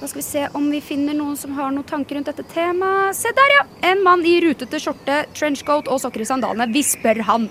Da 0.00 0.10
skal 0.10 0.20
vi 0.20 0.26
se 0.26 0.42
om 0.58 0.66
vi 0.68 0.82
finner 0.84 1.16
noen 1.16 1.38
som 1.40 1.54
har 1.56 1.72
noen 1.72 1.88
tanker 1.88 2.18
rundt 2.18 2.28
dette 2.28 2.44
temaet. 2.52 3.16
Se 3.16 3.32
der, 3.36 3.54
ja! 3.54 3.64
En 3.92 4.04
mann 4.04 4.26
i 4.28 4.36
rutete 4.44 4.80
skjorte, 4.82 5.22
trenchcoat 5.32 5.88
og 5.88 6.02
sokker 6.04 6.26
i 6.26 6.28
sandalene. 6.28 6.68
Vi 6.74 6.84
spør 6.84 7.22
han. 7.30 7.48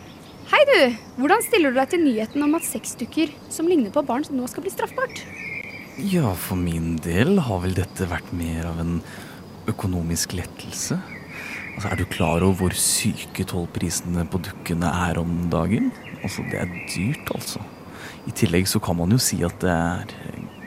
Hei, 0.52 0.62
du. 0.70 0.98
Hvordan 1.18 1.46
stiller 1.46 1.74
du 1.74 1.82
deg 1.82 1.94
til 1.96 2.06
nyheten 2.06 2.46
om 2.46 2.54
at 2.60 2.70
sexdukker 2.70 3.34
som 3.50 3.70
ligner 3.70 3.94
på 3.96 4.06
barn, 4.06 4.30
nå 4.30 4.50
skal 4.52 4.66
bli 4.66 4.76
straffbart? 4.76 5.24
Ja, 5.98 6.36
for 6.38 6.60
min 6.60 7.00
del 7.02 7.40
har 7.50 7.66
vel 7.66 7.74
dette 7.82 8.12
vært 8.14 8.30
mer 8.30 8.70
av 8.70 8.84
en 8.86 9.00
økonomisk 9.70 10.38
lettelse. 10.38 11.00
Altså, 11.80 11.94
Er 11.94 11.96
du 11.96 12.10
klar 12.12 12.44
over 12.44 12.58
hvor 12.60 12.74
syke 12.76 13.46
tollprisene 13.48 14.26
på 14.28 14.42
dukkene 14.44 14.90
er 15.08 15.16
om 15.16 15.30
dagen? 15.48 15.94
Altså, 16.22 16.44
Det 16.52 16.60
er 16.60 16.74
dyrt, 16.92 17.30
altså. 17.32 17.62
I 18.28 18.32
tillegg 18.36 18.68
så 18.68 18.82
kan 18.84 18.98
man 19.00 19.12
jo 19.16 19.18
si 19.18 19.38
at 19.48 19.56
det 19.62 19.72
er 19.72 20.12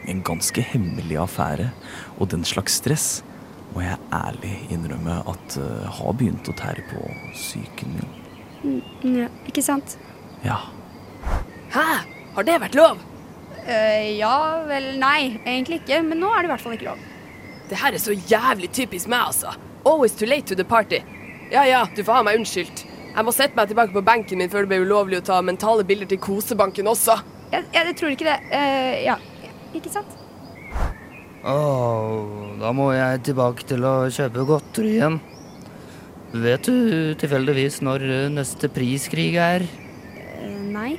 en 0.09 0.22
ganske 0.25 0.62
hemmelig 0.64 1.18
affære. 1.20 1.66
Og 2.16 2.31
den 2.31 2.44
slags 2.48 2.79
stress 2.81 3.22
må 3.75 3.83
jeg 3.85 3.98
ærlig 4.09 4.55
innrømme 4.72 5.18
at 5.29 5.57
uh, 5.61 5.85
har 5.85 6.16
begynt 6.16 6.48
å 6.48 6.55
tære 6.57 6.81
på 6.88 7.05
psyken 7.35 7.92
min. 7.98 8.14
Mm, 8.64 9.18
ja, 9.18 9.29
ikke 9.44 9.61
sant? 9.61 9.98
Ja. 10.46 10.57
Hæ? 11.77 11.85
Har 12.38 12.46
det 12.48 12.57
vært 12.62 12.79
lov? 12.79 13.05
Uh, 13.66 14.16
ja 14.16 14.64
vel, 14.64 14.94
nei. 14.96 15.42
Egentlig 15.44 15.83
ikke. 15.83 16.01
Men 16.09 16.25
nå 16.25 16.33
er 16.33 16.40
det 16.40 16.48
i 16.48 16.55
hvert 16.55 16.64
fall 16.64 16.79
ikke 16.79 16.88
lov. 16.88 17.05
Det 17.68 17.83
her 17.85 17.92
er 17.92 18.01
så 18.01 18.16
jævlig 18.16 18.72
typisk 18.72 19.12
meg, 19.12 19.29
altså. 19.29 19.53
Always 19.85 20.14
too 20.14 20.27
late 20.27 20.47
to 20.47 20.55
the 20.55 20.64
party. 20.64 21.03
Ja 21.53 21.64
ja, 21.68 21.83
du 21.97 22.03
får 22.05 22.21
ha 22.21 22.25
meg 22.27 22.38
unnskyldt. 22.40 22.85
Jeg 23.12 23.27
må 23.27 23.33
sette 23.35 23.59
meg 23.59 23.68
tilbake 23.68 23.92
på 23.92 24.05
benken 24.05 24.40
min 24.40 24.51
før 24.53 24.64
det 24.64 24.71
ble 24.71 24.87
ulovlig 24.87 25.18
å 25.21 25.27
ta 25.27 25.40
mentale 25.45 25.85
bilder 25.85 26.09
til 26.09 26.21
kosebanken 26.23 26.88
også. 26.88 27.18
Ja, 27.53 27.61
jeg 27.77 27.97
tror 27.99 28.14
ikke 28.14 28.31
det. 28.31 28.38
Uh, 28.49 28.95
ja, 29.05 29.18
ikke 29.77 29.92
sant? 29.92 30.14
Åh, 31.42 32.57
da 32.62 32.71
må 32.73 32.92
jeg 32.95 33.21
tilbake 33.29 33.66
til 33.68 33.85
å 33.85 33.95
kjøpe 34.14 34.47
godteri 34.49 34.95
igjen. 34.97 35.18
Vet 36.33 36.64
du 36.64 37.12
tilfeldigvis 37.21 37.83
når 37.85 38.05
eh, 38.07 38.29
neste 38.33 38.71
priskrig 38.73 39.35
er? 39.37 39.66
Uh, 40.16 40.62
nei. 40.73 40.92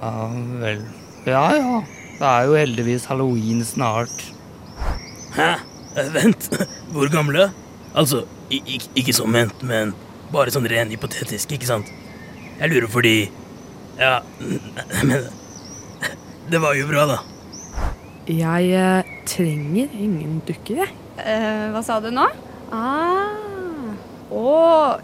Ja 0.00 0.24
vel. 0.64 0.82
Ja 1.28 1.44
ja. 1.54 1.76
Det 2.14 2.26
er 2.26 2.48
jo 2.48 2.58
heldigvis 2.58 3.06
halloween 3.10 3.62
snart. 3.66 4.26
Hæ? 5.36 5.52
Eh, 5.96 6.08
vent, 6.14 6.48
hvor 6.92 7.10
gamle? 7.12 7.50
Altså, 7.94 8.24
ikke 8.50 9.14
som 9.14 9.30
ment, 9.30 9.62
men 9.62 9.92
bare 10.34 10.50
sånn 10.54 10.66
ren 10.70 10.90
hypotetisk, 10.90 11.52
ikke 11.54 11.68
sant? 11.68 11.90
Jeg 12.58 12.70
lurer 12.72 12.90
fordi 12.90 13.14
Ja, 13.98 14.20
men 15.06 15.28
Det 16.50 16.60
var 16.62 16.74
jo 16.74 16.88
bra, 16.90 17.06
da. 17.12 17.18
Jeg 18.26 18.70
eh, 18.74 19.14
trenger 19.28 19.94
ingen 19.94 20.40
dukker, 20.48 20.82
jeg. 20.82 20.94
Eh, 21.22 21.70
hva 21.74 21.82
sa 21.84 22.00
du 22.02 22.10
nå? 22.14 22.26
Ah. 22.74 23.94
Å, 24.34 24.44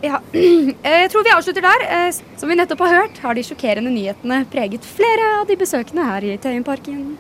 ja. 0.03 0.19
Eh, 0.35 1.03
Jeg 1.05 1.11
tror 1.13 1.25
vi 1.27 1.33
avslutter 1.35 1.65
der. 1.65 2.13
Som 2.41 2.51
vi 2.51 2.57
nettopp 2.59 2.83
har 2.87 2.97
hørt, 2.97 3.21
har 3.23 3.37
de 3.37 3.45
sjokkerende 3.47 3.93
nyhetene 3.95 4.43
preget 4.51 4.87
flere 4.89 5.35
av 5.39 5.47
de 5.51 5.59
besøkende 5.61 6.07
her 6.09 6.27
i 6.27 6.39
Tøyenparken. 6.41 7.13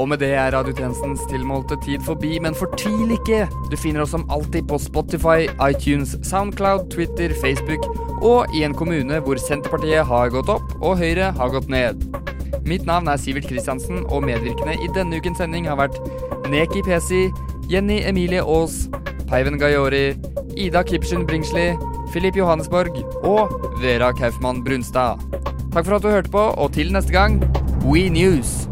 Og 0.00 0.08
med 0.08 0.22
det 0.22 0.30
er 0.32 0.54
radiotjenestens 0.54 1.26
tilmålte 1.28 1.76
tid 1.84 2.00
forbi, 2.06 2.38
men 2.40 2.56
fortvil 2.56 3.12
ikke! 3.18 3.44
Du 3.68 3.76
finner 3.76 4.04
oss 4.04 4.14
som 4.14 4.24
alltid 4.32 4.64
på 4.70 4.78
Spotify, 4.80 5.50
iTunes, 5.60 6.16
Soundcloud, 6.24 6.88
Twitter, 6.94 7.34
Facebook 7.42 7.84
og 8.22 8.54
i 8.54 8.62
en 8.64 8.76
kommune 8.76 9.18
hvor 9.26 9.40
Senterpartiet 9.42 10.06
har 10.08 10.32
gått 10.32 10.50
opp 10.52 10.74
og 10.80 11.00
Høyre 11.00 11.32
har 11.36 11.52
gått 11.52 11.68
ned. 11.72 12.06
Mitt 12.68 12.86
navn 12.86 13.10
er 13.10 13.18
Sivert 13.18 13.48
Kristiansen, 13.50 14.04
og 14.06 14.22
medvirkende 14.24 14.78
i 14.78 14.90
denne 14.94 15.18
ukens 15.18 15.42
sending 15.42 15.66
har 15.68 15.80
vært 15.80 15.98
Neki 16.52 16.84
Pesi, 16.86 17.24
Jenny 17.70 18.00
Emilie 18.06 18.42
Aas, 18.42 18.86
Peiven 19.26 19.58
Gayori, 19.58 20.12
Ida 20.56 20.84
Kipschen 20.86 21.26
Bringsli, 21.26 21.72
Filip 22.14 22.36
Johannesborg 22.38 22.98
og 23.24 23.54
Vera 23.82 24.12
Kaufmann 24.14 24.62
Brunstad. 24.64 25.20
Takk 25.72 25.86
for 25.86 25.96
at 25.96 26.04
du 26.04 26.12
hørte 26.12 26.32
på, 26.32 26.50
og 26.52 26.76
til 26.76 26.92
neste 26.94 27.14
gang, 27.14 27.40
We 27.82 28.06
News! 28.12 28.71